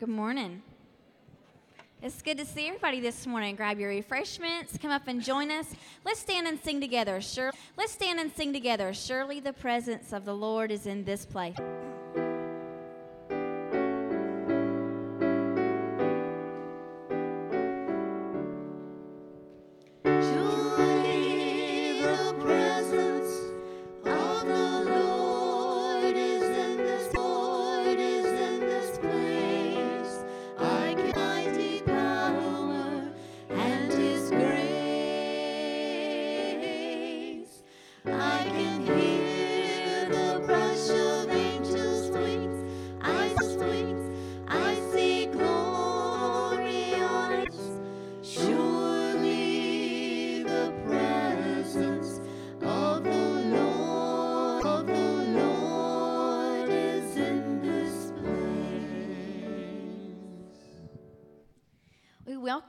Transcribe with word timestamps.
Good 0.00 0.08
morning. 0.08 0.62
It's 2.00 2.22
good 2.22 2.38
to 2.38 2.46
see 2.46 2.68
everybody 2.68 3.00
this 3.00 3.26
morning. 3.26 3.54
Grab 3.54 3.78
your 3.78 3.90
refreshments, 3.90 4.78
come 4.78 4.90
up 4.90 5.08
and 5.08 5.22
join 5.22 5.50
us. 5.50 5.66
Let's 6.06 6.20
stand 6.20 6.46
and 6.46 6.58
sing 6.58 6.80
together. 6.80 7.20
Sure. 7.20 7.52
Let's 7.76 7.92
stand 7.92 8.18
and 8.18 8.32
sing 8.32 8.54
together. 8.54 8.94
Surely 8.94 9.40
the 9.40 9.52
presence 9.52 10.14
of 10.14 10.24
the 10.24 10.34
Lord 10.34 10.70
is 10.70 10.86
in 10.86 11.04
this 11.04 11.26
place. 11.26 11.54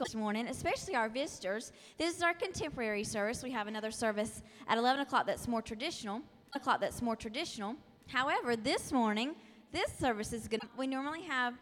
This 0.04 0.16
morning, 0.16 0.48
especially 0.48 0.96
our 0.96 1.08
visitors. 1.10 1.72
This 1.98 2.16
is 2.16 2.24
our 2.24 2.34
contemporary 2.34 3.04
service. 3.04 3.44
We 3.44 3.52
have 3.52 3.68
another 3.68 3.92
service 3.92 4.42
at 4.68 4.80
11 4.80 5.02
o'clock 5.02 5.28
that's 5.28 5.48
more 5.48 5.62
traditional. 5.62 6.22
O'clock 6.56 6.82
that's 6.82 7.02
more 7.04 7.16
traditional. 7.16 7.76
However, 8.08 8.56
this 8.56 8.92
morning, 8.92 9.36
this 9.72 9.92
service 10.00 10.34
is 10.34 10.48
good. 10.48 10.62
We 10.76 10.88
normally 10.88 11.22
have 11.24 11.54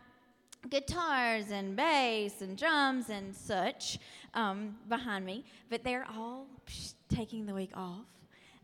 guitars 0.70 1.52
and 1.52 1.76
bass 1.76 2.42
and 2.42 2.58
drums 2.58 3.10
and 3.10 3.36
such 3.36 4.00
um, 4.34 4.78
behind 4.88 5.26
me, 5.26 5.44
but 5.70 5.84
they're 5.84 6.08
all 6.10 6.48
psh, 6.66 6.94
taking 7.10 7.46
the 7.46 7.54
week 7.54 7.72
off. 7.76 8.06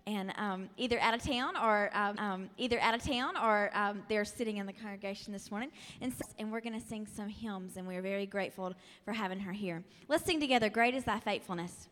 And 0.07 0.33
um, 0.37 0.69
either 0.77 0.99
out 0.99 1.15
of 1.15 1.23
town 1.23 1.57
or 1.57 1.89
um, 1.93 2.19
um, 2.19 2.49
either 2.57 2.79
out 2.79 2.93
of 2.93 3.03
town 3.03 3.35
or 3.37 3.71
um, 3.73 4.03
they're 4.07 4.23
sitting 4.23 4.57
in 4.57 4.67
the 4.67 4.73
congregation 4.73 5.33
this 5.33 5.49
morning, 5.49 5.71
and 5.99 6.13
so, 6.13 6.23
and 6.37 6.51
we're 6.51 6.61
going 6.61 6.79
to 6.79 6.85
sing 6.85 7.07
some 7.07 7.27
hymns, 7.27 7.77
and 7.77 7.87
we're 7.87 8.03
very 8.03 8.27
grateful 8.27 8.73
for 9.03 9.13
having 9.13 9.39
her 9.39 9.51
here. 9.51 9.83
Let's 10.07 10.23
sing 10.23 10.39
together. 10.39 10.69
Great 10.69 10.93
is 10.93 11.05
Thy 11.05 11.19
faithfulness. 11.19 11.87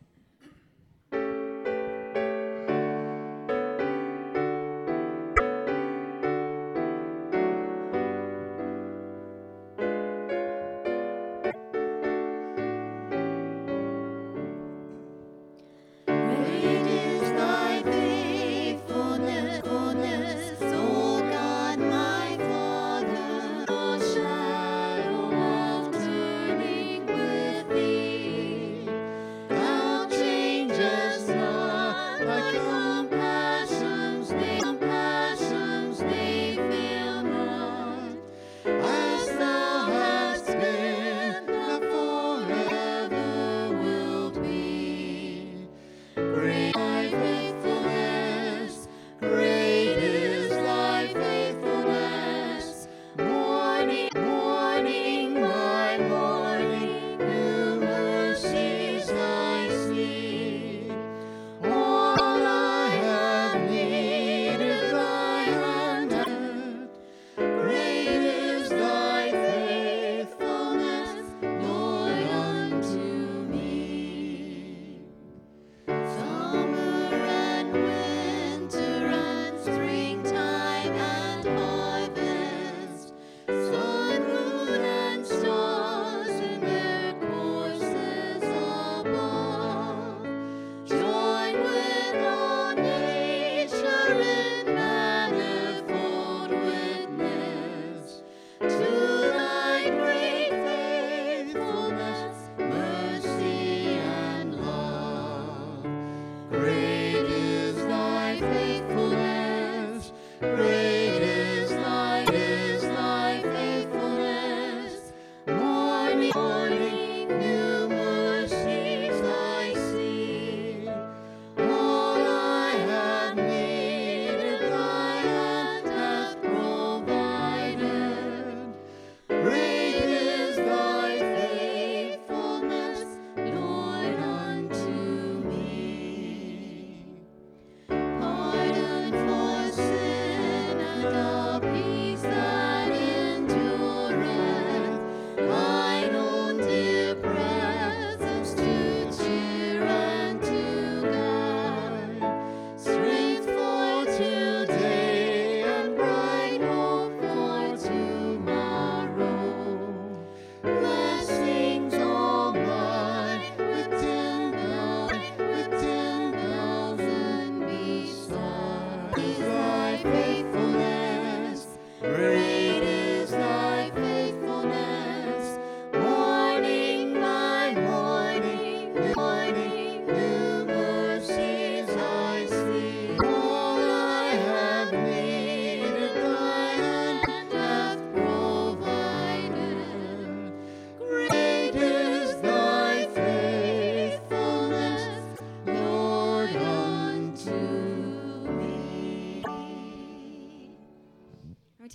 Great. 172.03 172.32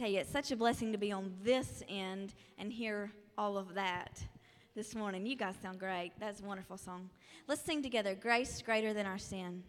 You, 0.09 0.21
it's 0.21 0.31
such 0.31 0.51
a 0.51 0.57
blessing 0.57 0.93
to 0.93 0.99
be 0.99 1.13
on 1.13 1.33
this 1.43 1.83
end 1.89 2.35
and 2.59 2.73
hear 2.73 3.13
all 3.37 3.59
of 3.59 3.75
that 3.75 4.23
this 4.75 4.95
morning. 4.95 5.27
You 5.27 5.37
guys 5.37 5.55
sound 5.63 5.79
great. 5.79 6.13
That's 6.19 6.41
a 6.41 6.45
wonderful 6.45 6.79
song. 6.79 7.11
Let's 7.47 7.63
sing 7.63 7.83
together 7.83 8.15
Grace 8.15 8.63
Greater 8.63 8.95
Than 8.95 9.07
Our 9.07 9.19
Sin. 9.19 9.63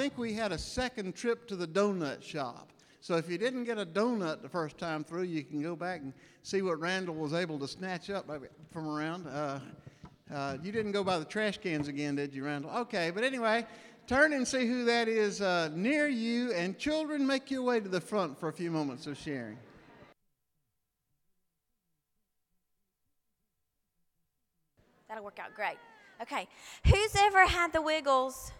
Think 0.00 0.16
we 0.16 0.32
had 0.32 0.50
a 0.50 0.56
second 0.56 1.14
trip 1.14 1.46
to 1.46 1.54
the 1.54 1.66
donut 1.66 2.22
shop. 2.22 2.70
So 3.02 3.16
if 3.16 3.28
you 3.28 3.36
didn't 3.36 3.64
get 3.64 3.76
a 3.76 3.84
donut 3.84 4.40
the 4.40 4.48
first 4.48 4.78
time 4.78 5.04
through, 5.04 5.24
you 5.24 5.44
can 5.44 5.60
go 5.60 5.76
back 5.76 6.00
and 6.00 6.14
see 6.42 6.62
what 6.62 6.80
Randall 6.80 7.16
was 7.16 7.34
able 7.34 7.58
to 7.58 7.68
snatch 7.68 8.08
up 8.08 8.26
from 8.72 8.88
around. 8.88 9.26
Uh, 9.26 9.60
uh, 10.32 10.56
you 10.62 10.72
didn't 10.72 10.92
go 10.92 11.04
by 11.04 11.18
the 11.18 11.24
trash 11.26 11.58
cans 11.58 11.86
again, 11.86 12.16
did 12.16 12.34
you, 12.34 12.46
Randall? 12.46 12.70
Okay, 12.78 13.10
but 13.10 13.24
anyway, 13.24 13.66
turn 14.06 14.32
and 14.32 14.48
see 14.48 14.66
who 14.66 14.86
that 14.86 15.06
is 15.06 15.42
uh, 15.42 15.68
near 15.74 16.08
you, 16.08 16.50
and 16.54 16.78
children, 16.78 17.26
make 17.26 17.50
your 17.50 17.62
way 17.62 17.78
to 17.78 17.88
the 17.90 18.00
front 18.00 18.40
for 18.40 18.48
a 18.48 18.52
few 18.54 18.70
moments 18.70 19.06
of 19.06 19.18
sharing. 19.18 19.58
That'll 25.08 25.24
work 25.24 25.38
out 25.38 25.54
great. 25.54 25.76
Okay. 26.22 26.48
Who's 26.86 27.14
ever 27.16 27.44
had 27.44 27.74
the 27.74 27.82
wiggles? 27.82 28.52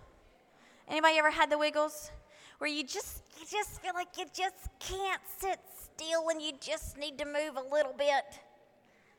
Anybody 0.91 1.19
ever 1.19 1.31
had 1.31 1.51
the 1.51 1.59
wiggles? 1.59 2.11
Where 2.59 2.69
you 2.69 2.83
just 2.83 3.23
you 3.39 3.47
just 3.49 3.81
feel 3.81 3.95
like 3.95 4.09
you 4.19 4.25
just 4.35 4.69
can't 4.81 5.23
sit 5.39 5.61
still 5.85 6.29
and 6.31 6.43
you 6.43 6.53
just 6.61 6.99
need 6.99 7.17
to 7.19 7.25
move 7.25 7.57
a 7.57 7.75
little 7.75 7.95
bit. 7.97 8.41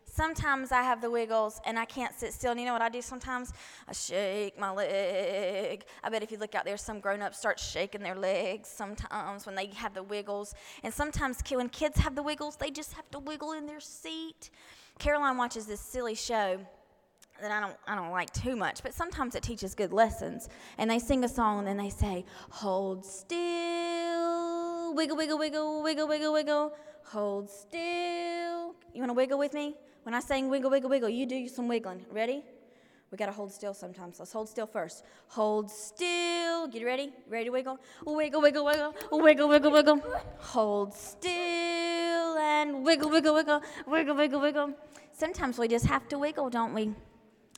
Sometimes 0.04 0.74
I 0.74 0.82
have 0.82 1.00
the 1.00 1.10
wiggles 1.10 1.62
and 1.66 1.80
I 1.80 1.86
can't 1.86 2.14
sit 2.14 2.34
still. 2.34 2.52
And 2.52 2.60
you 2.60 2.66
know 2.66 2.74
what 2.74 2.82
I 2.82 2.90
do 2.90 3.02
sometimes? 3.02 3.54
I 3.88 3.94
shake 3.94 4.60
my 4.60 4.70
leg. 4.70 5.86
I 6.04 6.10
bet 6.10 6.22
if 6.22 6.30
you 6.30 6.38
look 6.38 6.56
out 6.56 6.66
there, 6.66 6.76
some 6.76 7.00
grown 7.00 7.22
ups 7.22 7.40
start 7.40 7.58
shaking 7.58 8.04
their 8.04 8.16
legs 8.16 8.68
sometimes 8.68 9.46
when 9.46 9.56
they 9.56 9.68
have 9.68 9.94
the 9.94 10.04
wiggles. 10.04 10.54
And 10.84 10.94
sometimes 10.94 11.42
when 11.50 11.70
kids 11.70 11.98
have 12.00 12.16
the 12.16 12.24
wiggles, 12.24 12.58
they 12.58 12.70
just 12.70 12.92
have 12.94 13.10
to 13.12 13.20
wiggle 13.20 13.54
in 13.54 13.66
their 13.66 13.80
seat. 13.80 14.50
Caroline 15.00 15.38
watches 15.38 15.68
this 15.68 15.80
silly 15.80 16.16
show 16.16 16.60
that 17.42 17.52
I 17.52 17.60
don't 17.60 17.76
I 17.88 17.96
don't 17.96 18.12
like 18.12 18.32
too 18.34 18.56
much, 18.56 18.84
but 18.84 18.94
sometimes 18.94 19.36
it 19.36 19.44
teaches 19.44 19.76
good 19.76 19.92
lessons. 19.92 20.50
And 20.78 20.90
they 20.90 21.00
sing 21.00 21.24
a 21.24 21.30
song 21.30 21.60
and 21.60 21.68
then 21.68 21.78
they 21.78 21.90
say, 21.90 22.26
"Hold 22.50 23.06
still, 23.06 24.94
wiggle, 24.96 25.18
wiggle, 25.18 25.38
wiggle, 25.38 25.84
wiggle, 25.84 26.08
wiggle, 26.08 26.34
wiggle, 26.34 26.74
hold 27.06 27.50
still." 27.50 28.76
You 28.94 29.00
want 29.00 29.10
to 29.10 29.14
wiggle 29.14 29.40
with 29.40 29.54
me? 29.54 29.76
When 30.04 30.14
I 30.16 30.20
sing 30.20 30.50
wiggle, 30.50 30.72
wiggle, 30.72 30.90
wiggle, 30.90 31.10
you 31.10 31.26
do 31.26 31.48
some 31.48 31.68
wiggling. 31.68 32.06
Ready? 32.12 32.44
We 33.12 33.18
gotta 33.18 33.34
hold 33.34 33.52
still 33.52 33.74
sometimes. 33.74 34.20
Let's 34.20 34.32
hold 34.32 34.48
still 34.48 34.66
first. 34.66 35.04
Hold 35.28 35.70
still. 35.70 36.68
Get 36.68 36.86
ready? 36.86 37.12
Ready 37.28 37.46
to 37.46 37.52
wiggle? 37.52 37.78
Wiggle, 38.06 38.42
wiggle, 38.42 38.66
wiggle, 38.66 38.94
wiggle, 39.12 39.50
wiggle, 39.50 39.72
wiggle. 39.72 40.02
Hold 40.40 40.94
still 40.94 42.38
and 42.38 42.86
wiggle, 42.86 43.10
wiggle, 43.10 43.34
wiggle, 43.34 43.62
wiggle, 43.86 44.16
wiggle, 44.16 44.40
wiggle. 44.40 44.74
Sometimes 45.12 45.58
we 45.58 45.68
just 45.68 45.86
have 45.88 46.08
to 46.08 46.18
wiggle, 46.18 46.50
don't 46.50 46.74
we? 46.74 46.96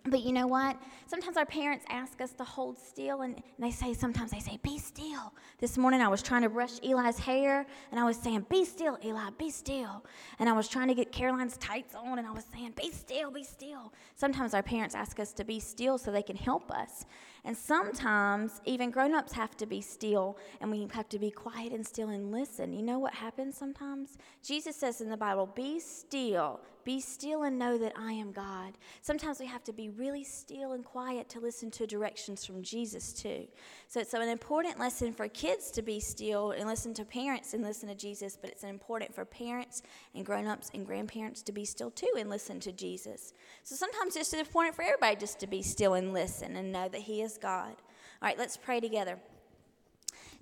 But 0.05 0.21
you 0.21 0.33
know 0.33 0.47
what? 0.47 0.77
Sometimes 1.07 1.37
our 1.37 1.45
parents 1.45 1.85
ask 1.87 2.19
us 2.19 2.33
to 2.33 2.43
hold 2.43 2.77
still, 2.77 3.21
and 3.21 3.41
they 3.57 3.71
say, 3.71 3.93
sometimes 3.93 4.31
they 4.31 4.39
say, 4.39 4.59
be 4.61 4.77
still. 4.77 5.33
This 5.59 5.77
morning 5.77 6.01
I 6.01 6.09
was 6.09 6.21
trying 6.21 6.41
to 6.41 6.49
brush 6.49 6.77
Eli's 6.83 7.17
hair 7.17 7.65
and 7.89 7.99
I 7.99 8.03
was 8.03 8.17
saying, 8.17 8.47
Be 8.49 8.65
still, 8.65 8.97
Eli, 9.03 9.29
be 9.37 9.49
still. 9.49 10.03
And 10.39 10.49
I 10.49 10.53
was 10.53 10.67
trying 10.67 10.89
to 10.89 10.93
get 10.93 11.13
Caroline's 11.13 11.55
tights 11.57 11.95
on 11.95 12.19
and 12.19 12.27
I 12.27 12.31
was 12.31 12.43
saying, 12.53 12.73
Be 12.75 12.91
still, 12.91 13.31
be 13.31 13.45
still. 13.45 13.93
Sometimes 14.15 14.53
our 14.53 14.61
parents 14.61 14.93
ask 14.93 15.21
us 15.21 15.31
to 15.33 15.45
be 15.45 15.61
still 15.61 15.97
so 15.97 16.11
they 16.11 16.21
can 16.21 16.35
help 16.35 16.69
us. 16.69 17.05
And 17.45 17.57
sometimes 17.57 18.61
even 18.63 18.89
grown 18.89 19.13
ups 19.13 19.33
have 19.33 19.57
to 19.57 19.65
be 19.65 19.81
still 19.81 20.37
and 20.61 20.71
we 20.71 20.87
have 20.93 21.09
to 21.09 21.19
be 21.19 21.29
quiet 21.29 21.73
and 21.73 21.85
still 21.85 22.09
and 22.09 22.31
listen. 22.31 22.71
You 22.71 22.81
know 22.83 22.99
what 22.99 23.13
happens 23.13 23.57
sometimes? 23.57 24.17
Jesus 24.41 24.77
says 24.77 25.01
in 25.01 25.09
the 25.09 25.17
Bible, 25.17 25.47
Be 25.47 25.79
still, 25.79 26.61
be 26.85 27.01
still 27.01 27.43
and 27.43 27.59
know 27.59 27.77
that 27.77 27.93
I 27.97 28.13
am 28.13 28.31
God. 28.31 28.77
Sometimes 29.01 29.39
we 29.39 29.45
have 29.45 29.63
to 29.65 29.73
be 29.73 29.89
really 29.89 30.23
still 30.23 30.71
and 30.71 30.85
quiet 30.85 31.27
to 31.29 31.41
listen 31.41 31.69
to 31.71 31.87
directions 31.87 32.45
from 32.45 32.63
Jesus 32.63 33.11
too. 33.11 33.47
So 33.87 33.99
it's 33.99 34.13
an 34.13 34.21
important 34.29 34.79
lesson 34.79 35.11
for 35.11 35.27
kids 35.27 35.69
to 35.71 35.81
be 35.81 35.99
still 35.99 36.51
and 36.51 36.67
listen 36.67 36.93
to 36.95 37.05
parents 37.05 37.53
and 37.53 37.63
listen 37.63 37.89
to 37.89 37.95
Jesus, 37.95 38.37
but 38.39 38.51
it's 38.51 38.63
important 38.63 39.13
for 39.13 39.25
parents 39.25 39.81
and 40.15 40.25
grown 40.25 40.47
ups 40.47 40.71
and 40.73 40.85
grandparents 40.85 41.41
to 41.43 41.51
be 41.51 41.65
still 41.65 41.91
too 41.91 42.11
and 42.17 42.29
listen 42.29 42.59
to 42.61 42.71
Jesus. 42.71 43.33
So 43.63 43.75
sometimes 43.75 44.15
it's 44.15 44.33
important 44.33 44.75
for 44.75 44.83
everybody 44.83 45.17
just 45.17 45.39
to 45.39 45.47
be 45.47 45.61
still 45.61 45.93
and 45.95 46.13
listen 46.13 46.55
and 46.55 46.71
know 46.71 46.87
that 46.87 47.01
He 47.01 47.21
is 47.21 47.32
God. 47.37 47.75
All 48.21 48.27
right, 48.27 48.37
let's 48.37 48.57
pray 48.57 48.79
together. 48.79 49.19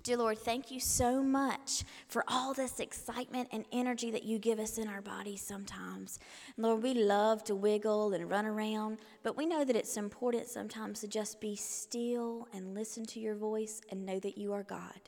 Dear 0.02 0.16
Lord, 0.16 0.38
thank 0.38 0.72
you 0.72 0.80
so 0.80 1.22
much 1.22 1.84
for 2.08 2.24
all 2.26 2.54
this 2.54 2.80
excitement 2.80 3.48
and 3.52 3.64
energy 3.70 4.10
that 4.10 4.24
you 4.24 4.40
give 4.40 4.58
us 4.58 4.76
in 4.76 4.88
our 4.88 5.00
bodies 5.00 5.42
sometimes. 5.42 6.18
Lord, 6.56 6.82
we 6.82 6.92
love 6.94 7.44
to 7.44 7.54
wiggle 7.54 8.12
and 8.12 8.28
run 8.28 8.44
around, 8.44 8.98
but 9.22 9.36
we 9.36 9.46
know 9.46 9.64
that 9.64 9.76
it's 9.76 9.96
important 9.96 10.48
sometimes 10.48 11.00
to 11.02 11.08
just 11.08 11.40
be 11.40 11.54
still 11.54 12.48
and 12.52 12.74
listen 12.74 13.06
to 13.06 13.20
your 13.20 13.36
voice 13.36 13.80
and 13.90 14.04
know 14.04 14.18
that 14.18 14.36
you 14.36 14.52
are 14.52 14.64
God. 14.64 15.00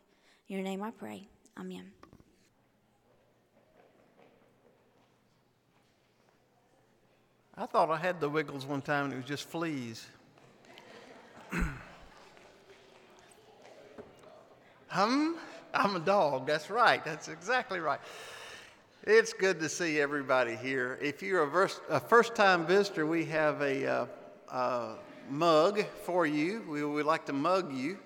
In 0.49 0.55
your 0.55 0.65
name 0.65 0.81
I 0.81 0.93
pray. 0.93 1.27
Amen. 1.59 1.91
I 7.57 7.67
thought 7.67 7.91
I 7.91 7.97
had 7.97 8.21
the 8.21 8.29
wiggles 8.29 8.65
one 8.65 8.83
time 8.83 9.07
and 9.07 9.15
it 9.15 9.17
was 9.17 9.27
just 9.27 9.49
fleas. 9.49 10.07
hum? 14.89 15.37
I'm 15.73 15.97
a 15.97 16.01
dog. 16.01 16.47
That's 16.47 16.71
right. 16.71 17.05
That's 17.05 17.29
exactly 17.29 17.81
right. 17.81 18.01
It's 19.03 19.33
good 19.33 19.61
to 19.61 19.69
see 19.69 20.01
everybody 20.01 20.57
here. 20.57 20.99
If 21.03 21.23
you're 21.23 21.43
a, 21.43 21.47
vers- 21.47 21.81
a 21.91 22.01
first 22.01 22.35
time 22.35 22.67
visitor, 22.67 23.07
we 23.07 23.25
have 23.27 23.61
a 23.61 24.09
uh, 24.51 24.95
mug 25.29 25.85
for 26.05 26.27
you. 26.27 26.65
We 26.69 26.85
would 26.85 27.07
like 27.07 27.27
to 27.27 27.33
mug 27.33 27.75
you. 27.75 27.99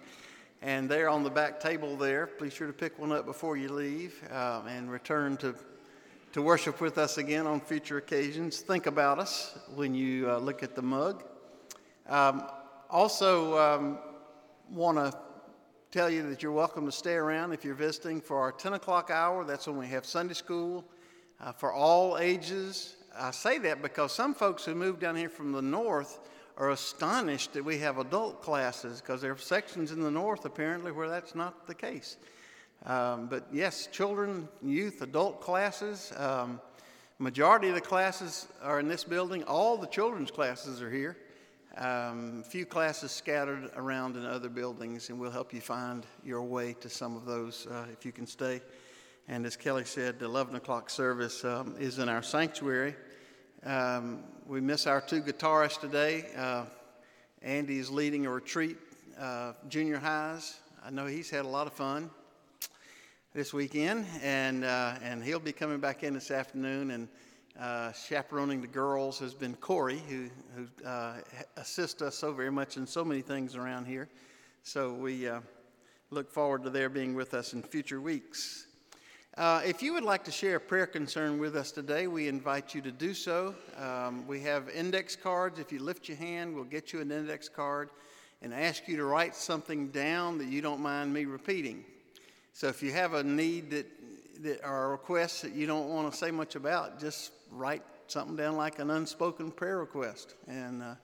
And 0.61 0.89
they're 0.89 1.09
on 1.09 1.23
the 1.23 1.31
back 1.31 1.61
table 1.61 1.97
there. 1.97 2.31
Be 2.41 2.51
sure 2.51 2.67
to 2.67 2.73
pick 2.73 2.99
one 2.99 3.13
up 3.13 3.27
before 3.27 3.57
you 3.57 3.73
leave 3.73 4.21
uh, 4.33 4.63
and 4.67 4.91
return 4.91 5.37
to 5.39 5.55
to 6.33 6.43
worship 6.43 6.81
with 6.81 6.99
us 6.99 7.17
again 7.17 7.47
on 7.47 7.61
future 7.61 7.97
occasions. 7.97 8.61
Think 8.61 8.87
about 8.87 9.19
us 9.19 9.59
when 9.75 9.95
you 9.95 10.31
uh, 10.31 10.39
look 10.39 10.63
at 10.63 10.75
the 10.75 10.83
mug. 10.83 11.25
Um, 12.07 12.45
also, 12.91 13.59
um, 13.59 13.99
want 14.71 14.97
to 14.97 15.17
tell 15.91 16.09
you 16.09 16.29
that 16.31 16.43
you're 16.43 16.53
welcome 16.53 16.87
to 16.87 16.93
stay 16.93 17.15
around 17.15 17.53
if 17.53 17.65
you're 17.65 17.75
visiting 17.75 18.21
for 18.21 18.39
our 18.39 18.51
10 18.53 18.75
o'clock 18.75 19.11
hour. 19.11 19.45
That's 19.45 19.67
when 19.67 19.77
we 19.77 19.87
have 19.89 20.07
Sunday 20.07 20.35
school 20.35 20.85
uh, 21.41 21.53
for 21.53 21.73
all 21.73 22.19
ages. 22.19 22.97
I 23.19 23.31
say 23.31 23.59
that 23.59 23.83
because 23.83 24.13
some 24.13 24.35
folks 24.35 24.65
who 24.65 24.75
moved 24.75 25.01
down 25.01 25.17
here 25.17 25.29
from 25.29 25.53
the 25.53 25.61
north 25.61 26.21
are 26.57 26.71
astonished 26.71 27.53
that 27.53 27.65
we 27.65 27.79
have 27.79 27.99
adult 27.99 28.43
classes 28.43 29.01
because 29.01 29.21
there 29.21 29.33
are 29.33 29.39
sections 29.39 29.93
in 29.93 30.01
the 30.01 30.11
north 30.11 30.45
apparently 30.45 30.91
where 30.91 31.09
that's 31.09 31.35
not 31.35 31.67
the 31.67 31.75
case. 31.75 32.17
Um, 32.87 33.27
but 33.27 33.47
yes, 33.53 33.89
children, 33.93 34.49
youth, 34.63 35.03
adult 35.03 35.41
classes. 35.41 36.13
Um, 36.17 36.61
majority 37.19 37.69
of 37.69 37.75
the 37.75 37.81
classes 37.81 38.47
are 38.63 38.81
in 38.81 38.89
this 38.89 39.05
building. 39.05 39.43
All 39.45 39.77
the 39.77 39.87
children's 39.87 40.31
classes 40.31 40.81
are 40.81 40.91
here. 40.91 41.17
Um, 41.77 42.43
a 42.45 42.49
few 42.49 42.67
classes 42.67 43.11
scattered 43.13 43.71
around 43.77 44.17
in 44.17 44.25
other 44.25 44.49
buildings, 44.49 45.11
and 45.11 45.21
we'll 45.21 45.31
help 45.31 45.53
you 45.53 45.61
find 45.61 46.07
your 46.25 46.43
way 46.43 46.73
to 46.81 46.89
some 46.89 47.17
of 47.17 47.25
those 47.25 47.67
uh, 47.67 47.85
if 47.93 48.05
you 48.05 48.13
can 48.13 48.27
stay. 48.27 48.61
And 49.29 49.45
as 49.45 49.57
Kelly 49.57 49.85
said, 49.85 50.19
the 50.19 50.25
11 50.25 50.57
o'clock 50.57 50.91
service 50.91 51.45
um, 51.45 51.77
is 51.79 51.99
in 51.99 52.09
our 52.09 52.23
sanctuary. 52.23 52.97
Um, 53.65 54.25
we 54.47 54.61
miss 54.61 54.87
our 54.87 55.01
two 55.01 55.21
guitarists 55.21 55.81
today. 55.81 56.27
Uh, 56.37 56.65
Andy 57.43 57.79
is 57.79 57.91
leading 57.91 58.27
a 58.27 58.31
retreat, 58.31 58.79
uh, 59.21 59.53
junior 59.69 59.99
highs. 59.99 60.59
I 60.85 60.91
know 60.91 61.07
he's 61.07 61.29
had 61.29 61.45
a 61.45 61.49
lot 61.49 61.67
of 61.67 61.75
fun 61.75 62.11
this 63.35 63.53
weekend, 63.53 64.07
and 64.23 64.65
uh, 64.65 64.95
and 65.03 65.23
he'll 65.23 65.39
be 65.39 65.53
coming 65.53 65.79
back 65.79 66.03
in 66.03 66.15
this 66.15 66.31
afternoon. 66.31 66.91
And 66.91 67.09
uh, 67.59 67.93
chaperoning 67.93 68.61
the 68.61 68.67
girls 68.67 69.19
has 69.19 69.35
been 69.35 69.55
Corey, 69.57 70.01
who 70.09 70.29
who 70.55 70.87
uh, 70.87 71.15
assists 71.57 72.03
us 72.03 72.15
so 72.15 72.33
very 72.33 72.51
much 72.51 72.77
in 72.77 72.87
so 72.87 73.05
many 73.05 73.21
things 73.21 73.57
around 73.57 73.87
here. 73.87 74.09
So 74.63 74.93
we 74.93 75.29
uh, 75.29 75.41
look 76.11 76.31
forward 76.31 76.63
to 76.65 76.71
their 76.71 76.89
being 76.89 77.15
with 77.15 77.35
us 77.35 77.53
in 77.53 77.63
future 77.63 78.01
weeks. 78.01 78.67
Uh, 79.37 79.63
if 79.65 79.83
you 79.83 79.93
would 79.93 80.03
like 80.03 80.25
to 80.25 80.33
share 80.33 80.57
a 80.57 80.61
prayer 80.61 80.87
concern 80.87 81.39
with 81.39 81.55
us 81.55 81.71
today, 81.71 82.09
we 82.09 82.27
invite 82.27 82.75
you 82.75 82.81
to 82.83 82.91
do 82.91 83.15
so. 83.15 83.55
Um, 83.77 84.27
we 84.27 84.41
have 84.41 84.69
index 84.69 85.15
cards. 85.15 85.61
If 85.61 85.71
you 85.71 85.79
lift 85.79 86.09
your 86.09 86.17
hand, 86.17 86.55
we'll 86.55 86.65
get 86.65 86.93
you 86.93 87.01
an 87.01 87.13
index 87.13 87.49
card 87.49 87.91
and 88.43 88.53
ask 88.53 88.89
you 88.89 88.97
to 88.97 89.05
write 89.05 89.37
something 89.37 89.89
down 89.89 90.39
that 90.39 90.49
you 90.49 90.61
don't 90.61 90.81
mind 90.81 91.13
me 91.13 91.25
repeating. 91.25 91.85
So 92.53 92.67
if 92.67 92.83
you 92.83 92.91
have 92.93 93.15
a 93.15 93.23
need 93.23 93.71
that, 93.71 93.87
that 94.43 94.65
or 94.65 94.87
a 94.87 94.89
request 94.89 95.43
that 95.43 95.55
you 95.55 95.67
don't 95.67 95.89
want 95.89 96.11
to 96.11 96.17
say 96.17 96.33
much 96.33 96.57
about, 96.57 96.99
just 96.99 97.31
write 97.51 97.83
something 98.07 98.37
down 98.37 98.57
like 98.57 98.79
an 98.79 98.91
unspoken 98.91 99.51
prayer 99.51 99.79
request, 99.79 100.35
and 100.47 100.83
uh, 100.83 100.95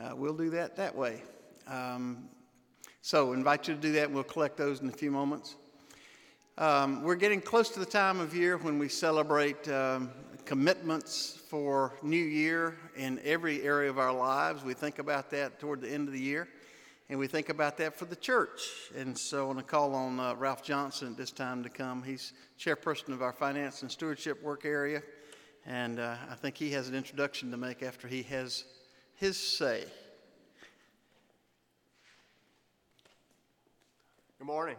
uh, 0.00 0.14
we'll 0.14 0.36
do 0.36 0.50
that 0.50 0.76
that 0.76 0.94
way. 0.94 1.22
Um, 1.66 2.28
so 3.02 3.32
invite 3.32 3.68
you 3.68 3.74
to 3.74 3.80
do 3.80 3.92
that, 3.92 4.06
and 4.06 4.14
we'll 4.14 4.24
collect 4.24 4.56
those 4.56 4.80
in 4.80 4.88
a 4.88 4.92
few 4.92 5.10
moments. 5.10 5.56
Um, 6.58 7.02
we're 7.02 7.14
getting 7.14 7.40
close 7.40 7.68
to 7.70 7.78
the 7.78 7.86
time 7.86 8.18
of 8.18 8.34
year 8.34 8.56
when 8.56 8.78
we 8.78 8.88
celebrate 8.88 9.68
um, 9.68 10.10
commitments 10.44 11.38
for 11.48 11.94
New 12.02 12.16
Year 12.16 12.76
in 12.96 13.20
every 13.24 13.62
area 13.62 13.88
of 13.88 13.98
our 13.98 14.12
lives. 14.12 14.64
We 14.64 14.74
think 14.74 14.98
about 14.98 15.30
that 15.30 15.60
toward 15.60 15.80
the 15.80 15.88
end 15.88 16.08
of 16.08 16.14
the 16.14 16.20
year, 16.20 16.48
and 17.08 17.18
we 17.18 17.28
think 17.28 17.48
about 17.48 17.76
that 17.78 17.96
for 17.96 18.06
the 18.06 18.16
church. 18.16 18.60
And 18.96 19.16
so 19.16 19.44
I 19.44 19.46
want 19.46 19.58
to 19.58 19.64
call 19.64 19.94
on 19.94 20.18
uh, 20.18 20.34
Ralph 20.34 20.64
Johnson 20.64 21.12
at 21.12 21.16
this 21.16 21.30
time 21.30 21.62
to 21.62 21.68
come. 21.68 22.02
He's 22.02 22.32
chairperson 22.58 23.12
of 23.12 23.22
our 23.22 23.32
finance 23.32 23.82
and 23.82 23.90
stewardship 23.90 24.42
work 24.42 24.64
area, 24.64 25.02
and 25.68 26.00
uh, 26.00 26.16
I 26.30 26.34
think 26.34 26.56
he 26.56 26.70
has 26.70 26.88
an 26.88 26.94
introduction 26.94 27.50
to 27.50 27.58
make 27.58 27.82
after 27.82 28.08
he 28.08 28.22
has 28.24 28.64
his 29.14 29.36
say. 29.36 29.84
Good 34.38 34.46
morning. 34.46 34.76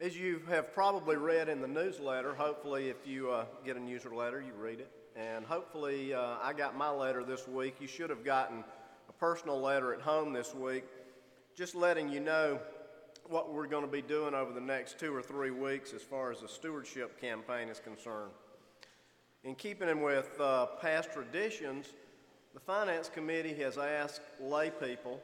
As 0.00 0.16
you 0.16 0.42
have 0.48 0.74
probably 0.74 1.16
read 1.16 1.48
in 1.48 1.60
the 1.60 1.68
newsletter, 1.68 2.34
hopefully, 2.34 2.88
if 2.88 3.06
you 3.06 3.30
uh, 3.30 3.44
get 3.64 3.76
a 3.76 3.80
newsletter, 3.80 4.40
you 4.40 4.52
read 4.58 4.80
it. 4.80 4.90
And 5.14 5.44
hopefully, 5.44 6.12
uh, 6.12 6.36
I 6.42 6.52
got 6.52 6.76
my 6.76 6.90
letter 6.90 7.22
this 7.22 7.46
week. 7.46 7.76
You 7.80 7.86
should 7.86 8.10
have 8.10 8.24
gotten 8.24 8.64
a 9.08 9.12
personal 9.12 9.60
letter 9.60 9.94
at 9.94 10.00
home 10.00 10.32
this 10.32 10.54
week, 10.54 10.84
just 11.56 11.76
letting 11.76 12.08
you 12.08 12.18
know 12.18 12.58
what 13.28 13.52
we're 13.52 13.66
going 13.66 13.84
to 13.84 13.90
be 13.90 14.02
doing 14.02 14.34
over 14.34 14.52
the 14.52 14.60
next 14.60 14.98
two 14.98 15.14
or 15.14 15.22
three 15.22 15.50
weeks 15.50 15.92
as 15.92 16.02
far 16.02 16.32
as 16.32 16.40
the 16.40 16.48
stewardship 16.48 17.20
campaign 17.20 17.68
is 17.68 17.78
concerned. 17.78 18.32
In 19.44 19.54
keeping 19.54 20.02
with 20.02 20.28
uh, 20.40 20.66
past 20.80 21.12
traditions, 21.12 21.86
the 22.54 22.60
Finance 22.60 23.08
Committee 23.08 23.54
has 23.54 23.78
asked 23.78 24.20
lay 24.40 24.68
people, 24.68 25.20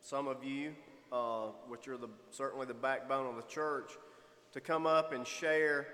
some 0.00 0.28
of 0.28 0.44
you, 0.44 0.76
uh, 1.10 1.46
which 1.66 1.88
are 1.88 1.96
the, 1.96 2.08
certainly 2.30 2.66
the 2.66 2.74
backbone 2.74 3.26
of 3.26 3.34
the 3.34 3.50
church, 3.52 3.90
to 4.52 4.60
come 4.60 4.86
up 4.86 5.12
and 5.12 5.26
share 5.26 5.88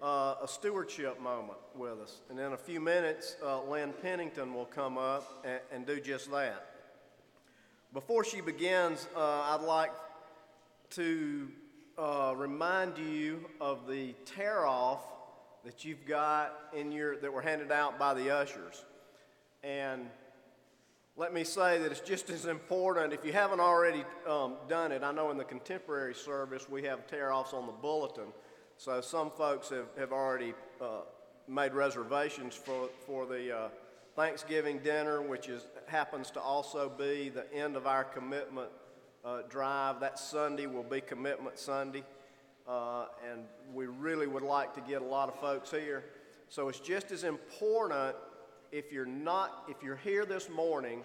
uh, 0.00 0.36
a 0.40 0.46
stewardship 0.46 1.20
moment 1.20 1.58
with 1.74 1.98
us. 1.98 2.20
And 2.30 2.38
in 2.38 2.52
a 2.52 2.56
few 2.56 2.80
minutes, 2.80 3.36
uh, 3.44 3.64
Lynn 3.64 3.92
Pennington 4.00 4.54
will 4.54 4.66
come 4.66 4.96
up 4.96 5.44
and, 5.44 5.60
and, 5.72 5.84
do 5.84 6.00
just 6.00 6.30
that. 6.30 6.66
Before 7.92 8.22
she 8.22 8.40
begins, 8.40 9.08
uh, 9.16 9.20
I'd 9.20 9.64
like 9.66 9.92
to 10.90 11.48
uh, 11.98 12.34
remind 12.36 12.96
you 12.96 13.44
of 13.60 13.88
the 13.88 14.14
tear 14.24 14.64
off 14.64 15.02
that 15.68 15.84
you've 15.84 16.06
got 16.06 16.54
in 16.74 16.90
your 16.90 17.18
that 17.18 17.30
were 17.30 17.42
handed 17.42 17.70
out 17.70 17.98
by 17.98 18.14
the 18.14 18.30
ushers. 18.30 18.86
And 19.62 20.06
let 21.14 21.34
me 21.34 21.44
say 21.44 21.76
that 21.76 21.92
it's 21.92 22.00
just 22.00 22.30
as 22.30 22.46
important. 22.46 23.12
If 23.12 23.22
you 23.22 23.34
haven't 23.34 23.60
already 23.60 24.02
um, 24.26 24.54
done 24.66 24.92
it, 24.92 25.02
I 25.02 25.12
know 25.12 25.30
in 25.30 25.36
the 25.36 25.44
contemporary 25.44 26.14
service 26.14 26.70
we 26.70 26.84
have 26.84 27.06
tear 27.06 27.34
offs 27.34 27.52
on 27.52 27.66
the 27.66 27.72
bulletin. 27.72 28.32
So 28.78 29.02
some 29.02 29.30
folks 29.30 29.68
have, 29.68 29.88
have 29.98 30.10
already 30.10 30.54
uh, 30.80 31.00
made 31.46 31.74
reservations 31.74 32.54
for, 32.54 32.88
for 33.04 33.26
the 33.26 33.54
uh, 33.54 33.68
Thanksgiving 34.16 34.78
dinner, 34.78 35.20
which 35.20 35.50
is, 35.50 35.66
happens 35.86 36.30
to 36.30 36.40
also 36.40 36.88
be 36.88 37.28
the 37.28 37.44
end 37.52 37.76
of 37.76 37.86
our 37.86 38.04
commitment 38.04 38.70
uh, 39.22 39.42
drive. 39.50 40.00
That 40.00 40.18
Sunday 40.18 40.64
will 40.64 40.82
be 40.82 41.02
Commitment 41.02 41.58
Sunday, 41.58 42.04
uh, 42.68 43.06
and 43.30 43.42
we 43.72 43.86
really 43.86 44.26
would 44.26 44.42
like 44.42 44.74
to 44.74 44.80
get 44.82 45.02
a 45.02 45.04
lot 45.04 45.28
of 45.28 45.40
folks 45.40 45.70
here. 45.70 46.04
So 46.48 46.68
it's 46.68 46.80
just 46.80 47.10
as 47.10 47.24
important 47.24 48.14
if 48.70 48.92
you're 48.92 49.06
not 49.06 49.64
if 49.68 49.82
you're 49.82 49.96
here 49.96 50.26
this 50.26 50.48
morning, 50.50 51.02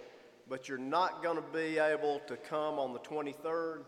but 0.50 0.68
you're 0.68 0.78
not 0.78 1.24
going 1.24 1.38
to 1.38 1.44
be 1.54 1.80
able 1.80 2.20
to 2.28 2.36
come 2.36 2.80
on 2.80 2.94
the 2.94 3.00
23rd, 3.00 3.84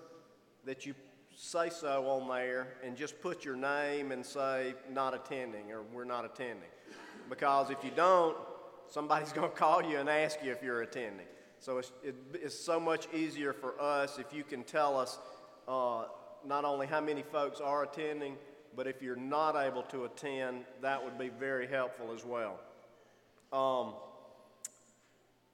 that 0.66 0.86
you 0.86 0.94
say 1.36 1.70
so 1.70 2.08
on 2.08 2.30
there 2.30 2.76
and 2.84 2.96
just 2.96 3.22
put 3.22 3.44
your 3.44 3.58
name 3.58 4.12
and 4.12 4.26
say 4.26 4.74
not 4.92 5.14
attending 5.14 5.72
or 5.72 5.84
we're 5.94 6.06
not 6.06 6.24
attending. 6.26 6.70
Because 7.30 7.70
if 7.70 7.84
you 7.84 7.92
don't, 7.96 8.38
somebody's 8.88 9.32
going 9.34 9.50
to 9.50 9.56
call 9.56 9.84
you 9.84 9.98
and 9.98 10.10
ask 10.10 10.40
you 10.44 10.52
if 10.52 10.64
you're 10.64 10.82
attending. 10.82 11.26
So 11.60 11.78
it's, 11.78 11.92
it, 12.04 12.16
it's 12.34 12.58
so 12.58 12.80
much 12.80 13.08
easier 13.14 13.52
for 13.52 13.80
us 13.82 14.20
if 14.20 14.34
you 14.34 14.44
can 14.44 14.64
tell 14.64 14.98
us 14.98 15.20
uh, 15.68 16.06
not 16.48 16.66
only 16.66 16.88
how 16.88 17.02
many 17.02 17.24
folks 17.24 17.60
are 17.60 17.84
attending, 17.84 18.38
but 18.76 18.88
if 18.88 19.02
you're 19.02 19.16
not 19.16 19.56
able 19.56 19.84
to 19.84 20.06
attend, 20.06 20.66
that 20.82 21.04
would 21.04 21.18
be 21.18 21.30
very 21.30 21.68
helpful 21.68 22.12
as 22.14 22.26
well. 22.26 22.60
Um, 23.54 23.94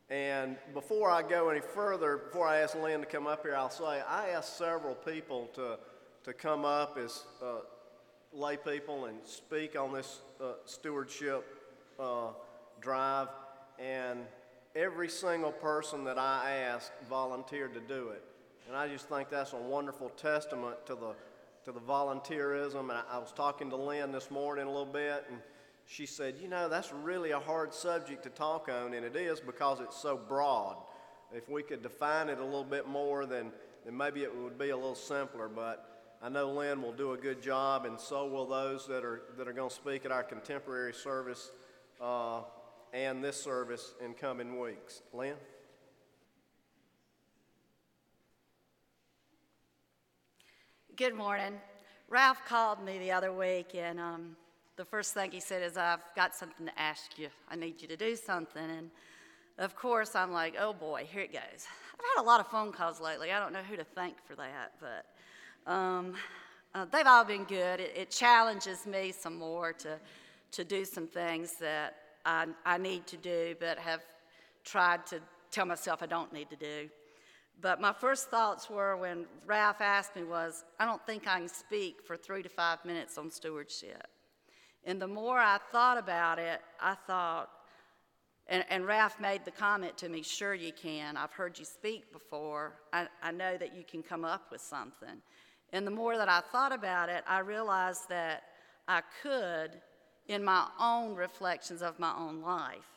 and 0.09 0.57
before 0.73 1.09
I 1.09 1.21
go 1.21 1.49
any 1.49 1.61
further, 1.61 2.17
before 2.17 2.47
I 2.47 2.59
ask 2.59 2.75
Lynn 2.75 2.99
to 2.99 3.05
come 3.05 3.27
up 3.27 3.43
here, 3.43 3.55
I'll 3.55 3.69
say 3.69 4.01
I 4.07 4.29
asked 4.29 4.57
several 4.57 4.95
people 4.95 5.49
to, 5.53 5.77
to 6.23 6.33
come 6.33 6.65
up 6.65 6.97
as 6.97 7.23
uh, 7.41 7.59
lay 8.33 8.57
people 8.57 9.05
and 9.05 9.17
speak 9.23 9.79
on 9.79 9.93
this 9.93 10.19
uh, 10.41 10.53
stewardship 10.65 11.45
uh, 11.99 12.31
drive. 12.81 13.29
And 13.79 14.25
every 14.75 15.07
single 15.09 15.51
person 15.51 16.03
that 16.05 16.17
I 16.17 16.55
asked 16.55 16.91
volunteered 17.09 17.73
to 17.75 17.79
do 17.79 18.09
it. 18.09 18.23
And 18.67 18.75
I 18.75 18.87
just 18.87 19.09
think 19.09 19.29
that's 19.29 19.53
a 19.53 19.57
wonderful 19.57 20.09
testament 20.09 20.85
to 20.85 20.95
the, 20.95 21.13
to 21.65 21.71
the 21.71 21.79
volunteerism. 21.79 22.81
And 22.81 22.93
I, 22.93 23.03
I 23.11 23.17
was 23.17 23.31
talking 23.31 23.69
to 23.69 23.75
Lynn 23.75 24.11
this 24.11 24.31
morning 24.31 24.65
a 24.65 24.69
little 24.69 24.85
bit, 24.85 25.25
and 25.29 25.39
she 25.85 26.05
said, 26.05 26.35
You 26.41 26.47
know, 26.47 26.69
that's 26.69 26.93
really 26.93 27.31
a 27.31 27.39
hard 27.39 27.73
subject 27.73 28.23
to 28.23 28.29
talk 28.29 28.69
on, 28.69 28.93
and 28.93 29.05
it 29.05 29.15
is 29.15 29.39
because 29.39 29.79
it's 29.79 29.97
so 29.97 30.17
broad. 30.17 30.77
If 31.33 31.49
we 31.49 31.63
could 31.63 31.81
define 31.81 32.29
it 32.29 32.39
a 32.39 32.43
little 32.43 32.63
bit 32.63 32.87
more, 32.87 33.25
then, 33.25 33.51
then 33.85 33.95
maybe 33.95 34.23
it 34.23 34.35
would 34.35 34.57
be 34.57 34.69
a 34.69 34.75
little 34.75 34.95
simpler. 34.95 35.47
But 35.47 35.87
I 36.21 36.29
know 36.29 36.51
Lynn 36.51 36.81
will 36.81 36.93
do 36.93 37.13
a 37.13 37.17
good 37.17 37.41
job, 37.41 37.85
and 37.85 37.99
so 37.99 38.27
will 38.27 38.45
those 38.45 38.87
that 38.87 39.03
are, 39.03 39.23
that 39.37 39.47
are 39.47 39.53
going 39.53 39.69
to 39.69 39.75
speak 39.75 40.05
at 40.05 40.11
our 40.11 40.23
contemporary 40.23 40.93
service 40.93 41.51
uh, 42.01 42.41
and 42.93 43.23
this 43.23 43.41
service 43.41 43.93
in 44.03 44.13
coming 44.13 44.59
weeks. 44.59 45.01
Lynn? 45.13 45.35
Good 51.01 51.15
morning. 51.15 51.59
Ralph 52.09 52.45
called 52.47 52.85
me 52.85 52.99
the 52.99 53.11
other 53.11 53.33
week, 53.33 53.73
and 53.73 53.99
um, 53.99 54.35
the 54.75 54.85
first 54.85 55.15
thing 55.15 55.31
he 55.31 55.39
said 55.39 55.63
is, 55.63 55.75
I've 55.75 56.03
got 56.15 56.35
something 56.35 56.67
to 56.67 56.79
ask 56.79 57.17
you. 57.17 57.29
I 57.49 57.55
need 57.55 57.81
you 57.81 57.87
to 57.87 57.97
do 57.97 58.15
something. 58.15 58.61
And 58.61 58.91
of 59.57 59.75
course, 59.75 60.13
I'm 60.13 60.31
like, 60.31 60.53
oh 60.59 60.73
boy, 60.73 61.07
here 61.11 61.23
it 61.23 61.33
goes. 61.33 61.41
I've 61.95 62.05
had 62.15 62.21
a 62.21 62.23
lot 62.23 62.39
of 62.39 62.51
phone 62.51 62.71
calls 62.71 63.01
lately. 63.01 63.31
I 63.31 63.39
don't 63.39 63.51
know 63.51 63.63
who 63.67 63.75
to 63.77 63.83
thank 63.83 64.23
for 64.27 64.35
that, 64.35 64.73
but 64.79 65.71
um, 65.71 66.13
uh, 66.75 66.85
they've 66.85 67.07
all 67.07 67.25
been 67.25 67.45
good. 67.45 67.79
It, 67.79 67.93
it, 67.97 68.11
challenges 68.11 68.85
me 68.85 69.11
some 69.11 69.39
more 69.39 69.73
to, 69.73 69.97
to 70.51 70.63
do 70.63 70.85
some 70.85 71.07
things 71.07 71.53
that 71.53 71.95
I, 72.27 72.45
I 72.63 72.77
need 72.77 73.07
to 73.07 73.17
do, 73.17 73.55
but 73.59 73.79
have 73.79 74.03
tried 74.63 75.07
to 75.07 75.19
tell 75.49 75.65
myself 75.65 76.03
I 76.03 76.05
don't 76.05 76.31
need 76.31 76.51
to 76.51 76.55
do. 76.55 76.91
But 77.61 77.79
my 77.79 77.93
first 77.93 78.29
thoughts 78.29 78.69
were 78.69 78.97
when 78.97 79.25
Ralph 79.45 79.81
asked 79.81 80.15
me 80.15 80.23
was, 80.23 80.63
I 80.79 80.85
don't 80.85 81.05
think 81.05 81.27
I 81.27 81.37
can 81.37 81.47
speak 81.47 82.01
for 82.01 82.17
three 82.17 82.41
to 82.41 82.49
five 82.49 82.83
minutes 82.83 83.17
on 83.17 83.29
stewardship. 83.29 84.07
And 84.83 84.99
the 84.99 85.07
more 85.07 85.37
I 85.37 85.59
thought 85.71 85.99
about 85.99 86.39
it, 86.39 86.59
I 86.81 86.95
thought, 86.95 87.49
and, 88.47 88.65
and 88.69 88.87
Ralph 88.87 89.19
made 89.19 89.45
the 89.45 89.51
comment 89.51 89.95
to 89.99 90.09
me, 90.09 90.23
sure 90.23 90.55
you 90.55 90.73
can. 90.73 91.15
I've 91.17 91.33
heard 91.33 91.59
you 91.59 91.65
speak 91.65 92.11
before. 92.11 92.73
I, 92.91 93.07
I 93.21 93.31
know 93.31 93.57
that 93.57 93.75
you 93.75 93.83
can 93.83 94.01
come 94.01 94.25
up 94.25 94.51
with 94.51 94.61
something. 94.61 95.21
And 95.71 95.85
the 95.85 95.91
more 95.91 96.17
that 96.17 96.29
I 96.29 96.41
thought 96.51 96.73
about 96.73 97.09
it, 97.09 97.23
I 97.27 97.39
realized 97.39 98.09
that 98.09 98.43
I 98.87 99.01
could 99.21 99.79
in 100.27 100.43
my 100.43 100.67
own 100.79 101.15
reflections 101.15 101.83
of 101.83 101.99
my 101.99 102.13
own 102.17 102.41
life. 102.41 102.87